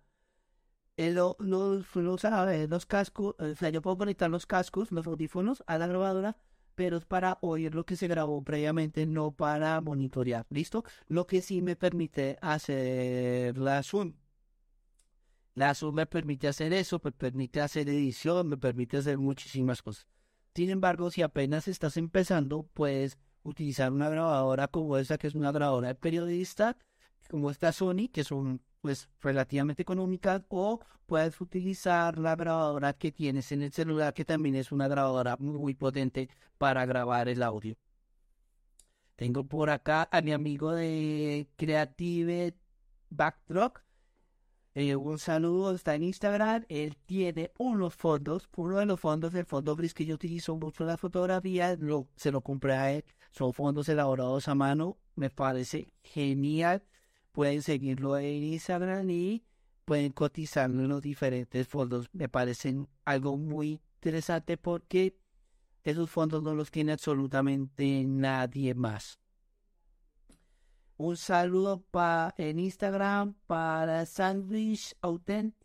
[0.96, 5.78] Eh, los, los, los cascos, o sea, yo puedo conectar los cascos, los audífonos a
[5.78, 6.36] la grabadora
[6.74, 10.46] pero es para oír lo que se grabó previamente, no para monitorear.
[10.50, 10.84] ¿Listo?
[11.08, 14.14] Lo que sí me permite hacer la Zoom.
[15.54, 20.06] La Zoom me permite hacer eso, me permite hacer edición, me permite hacer muchísimas cosas.
[20.54, 25.52] Sin embargo, si apenas estás empezando, puedes utilizar una grabadora como esa, que es una
[25.52, 26.76] grabadora de periodista,
[27.30, 33.52] como esta Sony, que son pues relativamente económica o puedes utilizar la grabadora que tienes
[33.52, 36.28] en el celular que también es una grabadora muy potente
[36.58, 37.76] para grabar el audio.
[39.16, 42.54] Tengo por acá a mi amigo de Creative
[43.10, 43.78] Backdrop.
[44.74, 46.64] Eh, un saludo, está en Instagram.
[46.68, 50.84] Él tiene unos fondos, uno de los fondos del fondo gris que yo utilizo mucho
[50.84, 51.78] en las fotografías,
[52.16, 53.04] se lo compré a él.
[53.30, 54.98] Son fondos elaborados a mano.
[55.14, 56.82] Me parece genial
[57.32, 59.42] pueden seguirlo en Instagram y
[59.84, 62.08] pueden cotizarlo en los diferentes fondos.
[62.12, 65.16] Me parecen algo muy interesante porque
[65.82, 69.18] esos fondos no los tiene absolutamente nadie más.
[71.02, 75.56] Un saludo pa, en Instagram para Sandwich Authentic.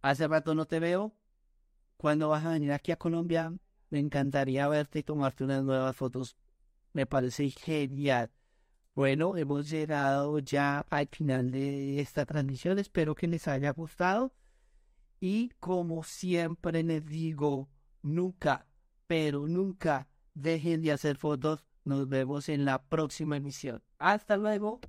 [0.00, 1.12] Hace rato no te veo.
[1.96, 3.52] Cuando vas a venir aquí a Colombia,
[3.90, 6.36] me encantaría verte y tomarte unas nuevas fotos
[6.92, 8.30] me parece genial.
[8.94, 12.78] Bueno, hemos llegado ya al final de esta transmisión.
[12.78, 14.32] Espero que les haya gustado.
[15.18, 17.68] Y como siempre les digo,
[18.02, 18.68] nunca,
[19.08, 20.06] pero nunca
[20.42, 21.64] dejen de hacer fotos.
[21.84, 23.82] Nos vemos en la próxima emisión.
[23.98, 24.80] Hasta luego.